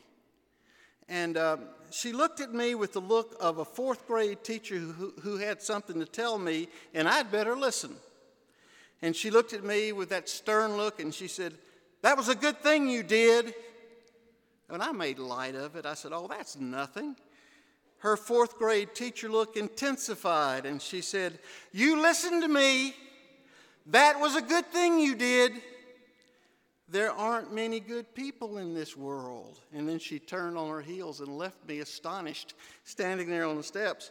And 1.08 1.36
uh, 1.36 1.56
she 1.90 2.12
looked 2.12 2.40
at 2.40 2.52
me 2.52 2.74
with 2.74 2.92
the 2.92 3.00
look 3.00 3.36
of 3.40 3.58
a 3.58 3.64
fourth 3.64 4.06
grade 4.06 4.42
teacher 4.42 4.76
who, 4.76 5.12
who 5.22 5.36
had 5.36 5.62
something 5.62 6.00
to 6.00 6.06
tell 6.06 6.38
me, 6.38 6.68
and 6.92 7.08
I'd 7.08 7.30
better 7.30 7.56
listen. 7.56 7.94
And 9.02 9.14
she 9.14 9.30
looked 9.30 9.52
at 9.52 9.64
me 9.64 9.92
with 9.92 10.08
that 10.08 10.28
stern 10.28 10.76
look, 10.76 11.00
and 11.00 11.14
she 11.14 11.28
said, 11.28 11.54
That 12.02 12.16
was 12.16 12.28
a 12.28 12.34
good 12.34 12.58
thing 12.60 12.88
you 12.88 13.02
did. 13.02 13.54
And 14.70 14.82
I 14.82 14.92
made 14.92 15.18
light 15.18 15.54
of 15.54 15.76
it. 15.76 15.84
I 15.84 15.94
said, 15.94 16.12
Oh, 16.12 16.26
that's 16.26 16.56
nothing. 16.56 17.16
Her 17.98 18.16
fourth 18.16 18.58
grade 18.58 18.94
teacher 18.94 19.28
look 19.28 19.56
intensified, 19.56 20.66
and 20.66 20.80
she 20.80 21.00
said, 21.00 21.38
You 21.72 22.00
listen 22.00 22.40
to 22.40 22.48
me. 22.48 22.94
That 23.86 24.18
was 24.18 24.36
a 24.36 24.42
good 24.42 24.66
thing 24.66 24.98
you 24.98 25.14
did. 25.14 25.52
There 26.88 27.12
aren't 27.12 27.52
many 27.52 27.80
good 27.80 28.14
people 28.14 28.58
in 28.58 28.74
this 28.74 28.96
world. 28.96 29.60
And 29.72 29.88
then 29.88 29.98
she 29.98 30.18
turned 30.18 30.58
on 30.58 30.68
her 30.68 30.82
heels 30.82 31.20
and 31.20 31.38
left 31.38 31.66
me 31.66 31.80
astonished, 31.80 32.54
standing 32.84 33.30
there 33.30 33.46
on 33.46 33.56
the 33.56 33.62
steps. 33.62 34.10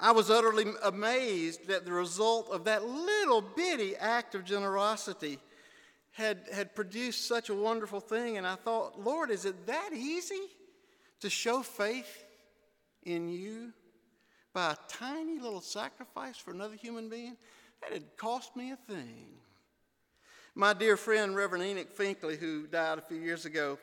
I 0.00 0.10
was 0.10 0.30
utterly 0.30 0.66
amazed 0.82 1.68
that 1.68 1.84
the 1.84 1.92
result 1.92 2.50
of 2.50 2.64
that 2.64 2.84
little 2.84 3.40
bitty 3.40 3.94
act 3.96 4.34
of 4.34 4.44
generosity 4.44 5.38
had, 6.10 6.40
had 6.52 6.74
produced 6.74 7.28
such 7.28 7.50
a 7.50 7.54
wonderful 7.54 8.00
thing. 8.00 8.36
And 8.36 8.46
I 8.46 8.56
thought, 8.56 9.00
Lord, 9.00 9.30
is 9.30 9.44
it 9.44 9.66
that 9.66 9.90
easy 9.94 10.42
to 11.20 11.30
show 11.30 11.62
faith 11.62 12.24
in 13.04 13.28
you 13.28 13.72
by 14.52 14.72
a 14.72 14.76
tiny 14.88 15.38
little 15.38 15.60
sacrifice 15.60 16.36
for 16.36 16.50
another 16.50 16.74
human 16.74 17.08
being? 17.08 17.36
That 17.82 17.92
had 17.92 18.16
cost 18.16 18.56
me 18.56 18.72
a 18.72 18.76
thing. 18.76 19.26
My 20.54 20.74
dear 20.74 20.98
friend, 20.98 21.34
Reverend 21.34 21.64
Enoch 21.64 21.96
Finkley, 21.96 22.36
who 22.36 22.66
died 22.66 22.98
a 22.98 23.02
few 23.02 23.16
years 23.16 23.46
ago, 23.46 23.78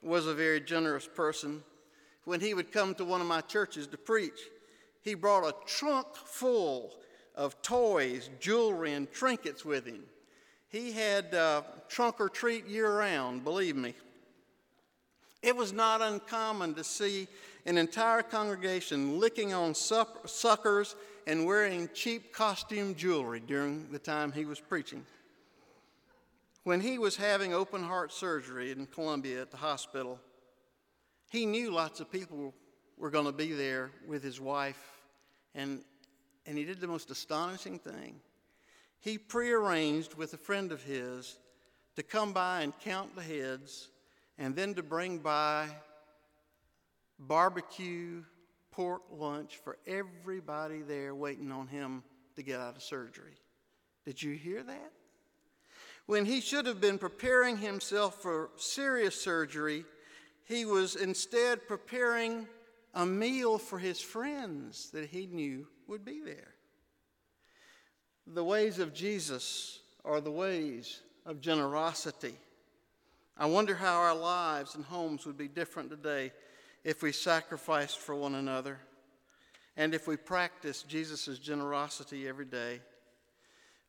was 0.00 0.26
a 0.26 0.32
very 0.32 0.58
generous 0.58 1.06
person. 1.06 1.62
When 2.24 2.40
he 2.40 2.54
would 2.54 2.72
come 2.72 2.94
to 2.94 3.04
one 3.04 3.20
of 3.20 3.26
my 3.26 3.42
churches 3.42 3.86
to 3.88 3.98
preach, 3.98 4.40
he 5.02 5.12
brought 5.12 5.46
a 5.46 5.54
trunk 5.66 6.06
full 6.16 6.94
of 7.34 7.60
toys, 7.60 8.30
jewelry, 8.40 8.94
and 8.94 9.12
trinkets 9.12 9.66
with 9.66 9.84
him. 9.84 10.02
He 10.70 10.92
had 10.92 11.34
uh, 11.34 11.62
trunk 11.88 12.20
or 12.20 12.30
treat 12.30 12.66
year 12.66 12.90
round, 12.90 13.44
believe 13.44 13.76
me. 13.76 13.94
It 15.42 15.56
was 15.56 15.74
not 15.74 16.00
uncommon 16.00 16.72
to 16.74 16.84
see 16.84 17.28
an 17.66 17.76
entire 17.76 18.22
congregation 18.22 19.20
licking 19.20 19.52
on 19.52 19.74
suckers 19.74 20.96
and 21.26 21.44
wearing 21.44 21.90
cheap 21.92 22.32
costume 22.32 22.94
jewelry 22.94 23.40
during 23.40 23.92
the 23.92 23.98
time 23.98 24.32
he 24.32 24.46
was 24.46 24.58
preaching. 24.58 25.04
When 26.68 26.82
he 26.82 26.98
was 26.98 27.16
having 27.16 27.54
open 27.54 27.82
heart 27.82 28.12
surgery 28.12 28.72
in 28.72 28.84
Columbia 28.84 29.40
at 29.40 29.50
the 29.50 29.56
hospital, 29.56 30.20
he 31.30 31.46
knew 31.46 31.70
lots 31.70 31.98
of 31.98 32.12
people 32.12 32.52
were 32.98 33.08
going 33.08 33.24
to 33.24 33.32
be 33.32 33.54
there 33.54 33.90
with 34.06 34.22
his 34.22 34.38
wife, 34.38 34.78
and, 35.54 35.82
and 36.44 36.58
he 36.58 36.64
did 36.64 36.78
the 36.78 36.86
most 36.86 37.10
astonishing 37.10 37.78
thing. 37.78 38.20
He 39.00 39.16
prearranged 39.16 40.14
with 40.14 40.34
a 40.34 40.36
friend 40.36 40.70
of 40.70 40.82
his 40.82 41.38
to 41.96 42.02
come 42.02 42.34
by 42.34 42.60
and 42.60 42.78
count 42.80 43.16
the 43.16 43.22
heads, 43.22 43.88
and 44.36 44.54
then 44.54 44.74
to 44.74 44.82
bring 44.82 45.20
by 45.20 45.68
barbecue 47.18 48.22
pork 48.72 49.04
lunch 49.10 49.56
for 49.56 49.78
everybody 49.86 50.82
there 50.82 51.14
waiting 51.14 51.50
on 51.50 51.66
him 51.66 52.02
to 52.36 52.42
get 52.42 52.60
out 52.60 52.76
of 52.76 52.82
surgery. 52.82 53.38
Did 54.04 54.22
you 54.22 54.34
hear 54.34 54.62
that? 54.62 54.92
When 56.08 56.24
he 56.24 56.40
should 56.40 56.64
have 56.64 56.80
been 56.80 56.96
preparing 56.96 57.58
himself 57.58 58.22
for 58.22 58.48
serious 58.56 59.20
surgery, 59.20 59.84
he 60.46 60.64
was 60.64 60.96
instead 60.96 61.68
preparing 61.68 62.48
a 62.94 63.04
meal 63.04 63.58
for 63.58 63.78
his 63.78 64.00
friends 64.00 64.88
that 64.92 65.10
he 65.10 65.26
knew 65.26 65.66
would 65.86 66.06
be 66.06 66.22
there. 66.24 66.54
The 68.26 68.42
ways 68.42 68.78
of 68.78 68.94
Jesus 68.94 69.80
are 70.02 70.22
the 70.22 70.30
ways 70.30 71.02
of 71.26 71.42
generosity. 71.42 72.36
I 73.36 73.44
wonder 73.44 73.74
how 73.74 73.98
our 73.98 74.14
lives 74.14 74.76
and 74.76 74.86
homes 74.86 75.26
would 75.26 75.36
be 75.36 75.46
different 75.46 75.90
today 75.90 76.32
if 76.84 77.02
we 77.02 77.12
sacrificed 77.12 77.98
for 77.98 78.14
one 78.14 78.34
another 78.34 78.78
and 79.76 79.92
if 79.94 80.06
we 80.06 80.16
practiced 80.16 80.88
Jesus' 80.88 81.38
generosity 81.38 82.26
every 82.26 82.46
day. 82.46 82.80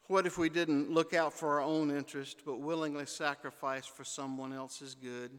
What 0.10 0.26
if 0.26 0.40
we 0.40 0.50
didn't 0.50 0.90
look 0.90 1.14
out 1.14 1.34
for 1.34 1.50
our 1.50 1.62
own 1.62 1.92
interest, 1.92 2.42
but 2.44 2.60
willingly 2.60 3.06
sacrifice 3.06 3.86
for 3.86 4.04
someone 4.04 4.52
else's 4.52 4.96
good? 4.96 5.30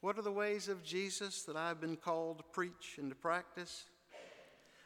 What 0.00 0.18
are 0.18 0.22
the 0.22 0.32
ways 0.32 0.68
of 0.68 0.82
Jesus 0.82 1.44
that 1.44 1.54
I've 1.54 1.80
been 1.80 1.94
called 1.94 2.38
to 2.38 2.44
preach 2.52 2.98
and 2.98 3.08
to 3.08 3.14
practice? 3.14 3.84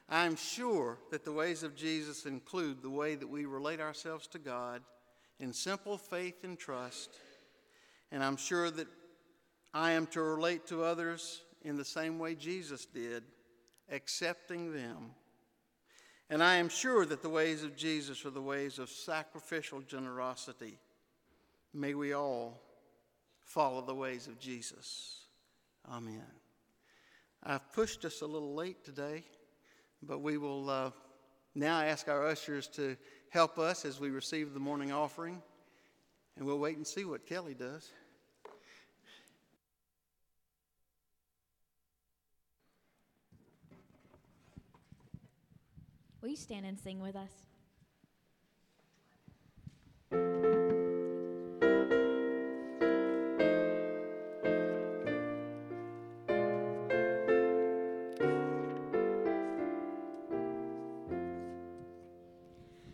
I'm 0.06 0.36
sure 0.36 0.98
that 1.10 1.24
the 1.24 1.32
ways 1.32 1.62
of 1.62 1.74
Jesus 1.74 2.26
include 2.26 2.82
the 2.82 2.90
way 2.90 3.14
that 3.14 3.26
we 3.26 3.46
relate 3.46 3.80
ourselves 3.80 4.26
to 4.26 4.38
God 4.38 4.82
in 5.38 5.54
simple 5.54 5.96
faith 5.96 6.44
and 6.44 6.58
trust. 6.58 7.16
And 8.12 8.22
I'm 8.22 8.36
sure 8.36 8.70
that 8.70 8.88
I 9.72 9.92
am 9.92 10.06
to 10.08 10.20
relate 10.20 10.66
to 10.66 10.84
others 10.84 11.40
in 11.62 11.78
the 11.78 11.86
same 11.86 12.18
way 12.18 12.34
Jesus 12.34 12.84
did, 12.84 13.22
accepting 13.90 14.74
them 14.74 15.12
and 16.30 16.44
I 16.44 16.56
am 16.56 16.68
sure 16.68 17.04
that 17.04 17.22
the 17.22 17.28
ways 17.28 17.64
of 17.64 17.76
Jesus 17.76 18.24
are 18.24 18.30
the 18.30 18.40
ways 18.40 18.78
of 18.78 18.88
sacrificial 18.88 19.80
generosity. 19.80 20.78
May 21.74 21.94
we 21.94 22.12
all 22.12 22.62
follow 23.40 23.82
the 23.82 23.94
ways 23.96 24.28
of 24.28 24.38
Jesus. 24.38 25.26
Amen. 25.90 26.22
I've 27.42 27.72
pushed 27.72 28.04
us 28.04 28.20
a 28.20 28.26
little 28.26 28.54
late 28.54 28.84
today, 28.84 29.24
but 30.02 30.20
we 30.20 30.38
will 30.38 30.70
uh, 30.70 30.90
now 31.56 31.80
ask 31.80 32.06
our 32.06 32.24
ushers 32.24 32.68
to 32.68 32.96
help 33.30 33.58
us 33.58 33.84
as 33.84 33.98
we 33.98 34.10
receive 34.10 34.54
the 34.54 34.60
morning 34.60 34.92
offering, 34.92 35.42
and 36.36 36.46
we'll 36.46 36.60
wait 36.60 36.76
and 36.76 36.86
see 36.86 37.04
what 37.04 37.26
Kelly 37.26 37.54
does. 37.54 37.90
Will 46.22 46.28
you 46.28 46.36
stand 46.36 46.66
and 46.66 46.78
sing 46.78 47.00
with 47.00 47.16
us? 47.16 47.30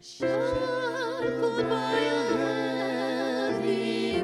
Shall 0.00 0.28
my 1.64 1.90
heavenly 3.50 4.22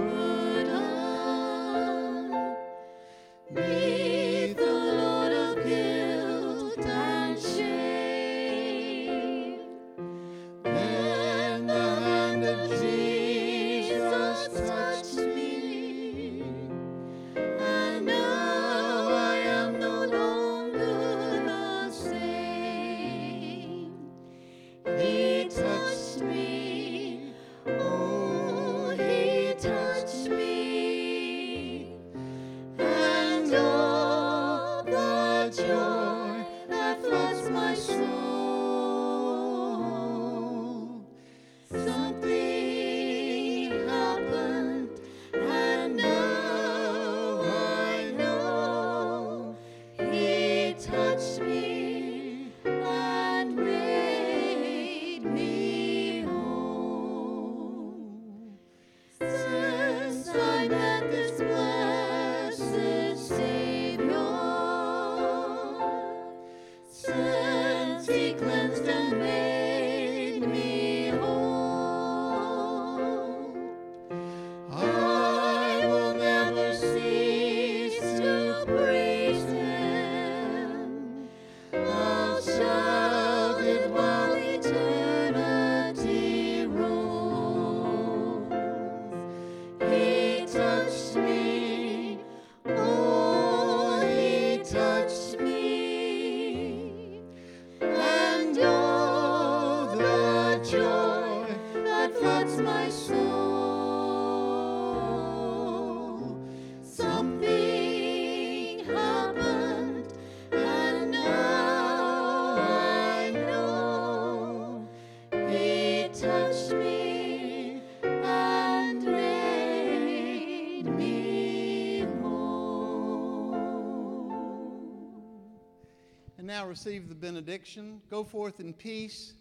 receive 126.72 127.10
the 127.10 127.14
benediction. 127.14 128.00
Go 128.08 128.24
forth 128.24 128.58
in 128.58 128.72
peace, 128.72 129.34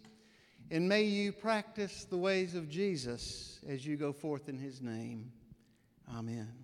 and 0.70 0.86
may 0.86 1.04
you 1.04 1.32
practice 1.32 2.04
the 2.04 2.18
ways 2.18 2.54
of 2.54 2.68
Jesus 2.68 3.58
as 3.66 3.86
you 3.86 3.96
go 3.96 4.12
forth 4.12 4.50
in 4.50 4.58
his 4.58 4.82
name. 4.82 5.32
Amen. 6.14 6.61